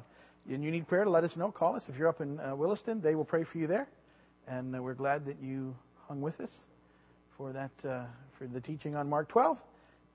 and 0.50 0.64
you 0.64 0.72
need 0.72 0.88
prayer 0.88 1.04
to 1.04 1.10
let 1.10 1.24
us 1.24 1.36
know, 1.36 1.52
call 1.52 1.76
us. 1.76 1.84
If 1.88 1.98
you're 1.98 2.08
up 2.08 2.22
in 2.22 2.40
uh, 2.40 2.56
Williston, 2.56 3.02
they 3.02 3.16
will 3.16 3.26
pray 3.26 3.44
for 3.44 3.58
you 3.58 3.68
there. 3.68 3.88
And 4.48 4.76
uh, 4.76 4.82
we're 4.82 4.96
glad 4.96 5.26
that 5.26 5.38
you 5.42 5.76
hung 6.08 6.22
with 6.22 6.40
us 6.40 6.50
for 7.38 7.54
that 7.54 7.72
uh, 7.88 8.04
for 8.38 8.48
the 8.48 8.60
teaching 8.60 8.96
on 8.96 9.10
Mark 9.10 9.30
12. 9.30 9.58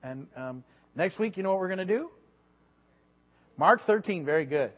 And 0.03 0.27
um, 0.35 0.63
next 0.95 1.17
week, 1.17 1.37
you 1.37 1.43
know 1.43 1.51
what 1.51 1.59
we're 1.59 1.67
going 1.67 1.79
to 1.79 1.85
do? 1.85 2.09
Mark 3.57 3.85
13. 3.85 4.25
Very 4.25 4.45
good. 4.45 4.71